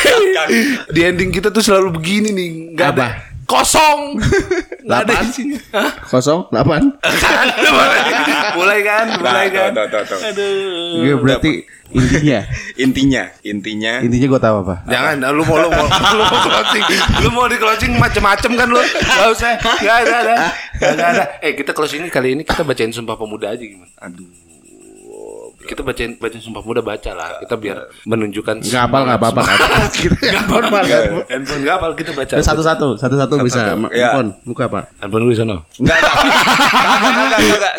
di 0.89 0.99
ending 1.03 1.29
kita 1.29 1.49
tuh 1.49 1.63
selalu 1.63 1.95
begini 1.95 2.29
nih 2.31 2.49
nggak 2.73 2.89
ada 2.97 3.07
kosong 3.43 4.17
nggak 4.87 4.99
ada 5.03 5.13
Lapan? 5.15 5.25
isinya 5.29 5.59
Hah? 5.71 5.91
Kosong, 6.07 6.39
delapan. 6.51 6.81
Kan? 6.99 7.47
mulai 8.55 8.79
kan 8.83 9.05
mulai 9.19 9.47
Nah, 9.47 9.51
kan 9.51 9.71
tuh, 9.71 9.85
tuh, 9.87 10.03
tuh, 10.03 10.03
tuh. 10.11 10.19
aduh 10.27 11.03
Iya 11.03 11.13
berarti 11.19 11.51
intinya. 11.93 12.39
Intinya, 12.83 13.23
intinya 13.45 13.93
Intinya 14.01 14.27
gue 14.33 14.41
tahu 14.41 14.55
apa. 14.65 14.75
Jangan, 14.89 15.29
lu 15.29 15.45
mau 15.45 15.61
lu 15.61 15.69
mau 15.69 15.85
lu 16.17 16.23
mau 16.25 16.39
closing, 16.41 16.83
lu 17.21 17.29
mau 17.29 17.45
di 17.45 17.57
closing 17.61 17.91
macem-macem 18.01 18.51
kan 18.57 18.65
lu? 18.65 18.81
Gak 18.81 19.29
usah, 19.29 19.51
gak 19.61 19.95
ada, 20.01 20.15
ada, 20.25 20.35
gak 20.81 21.09
ada. 21.13 21.23
Eh 21.45 21.53
kita 21.53 21.69
closing 21.77 22.09
kali 22.09 22.33
ini 22.33 22.41
kita 22.41 22.65
bacain 22.65 22.89
Sumpah 22.89 23.13
Pemuda 23.13 23.53
aja 23.53 23.61
gimana? 23.61 23.93
aduh. 24.01 24.25
Kita 25.63 25.81
bacain 25.81 26.19
bacain 26.19 26.41
Sumpah 26.43 26.59
Pemuda 26.59 26.83
baca 26.83 27.11
lah, 27.15 27.39
kita 27.39 27.55
biar 27.55 27.77
menunjukkan. 28.03 28.67
Nggak 28.67 28.83
hafal, 28.83 29.01
nggak 29.07 29.19
apa-apa. 29.19 29.41
Gak 30.19 30.43
apa-apa, 30.47 30.77
handphone 31.31 31.61
gak 31.63 31.75
apa 31.79 31.85
kita 31.95 32.11
baca. 32.11 32.33
Satu-satu, 32.35 32.99
satu-satu 32.99 33.33
bisa. 33.41 33.79
Ya. 33.95 34.11
Handphone, 34.11 34.29
buka 34.43 34.67
pak. 34.67 34.83
Handphone 34.99 35.31
di 35.31 35.37
sana. 35.39 35.55
Enggak. 35.79 35.99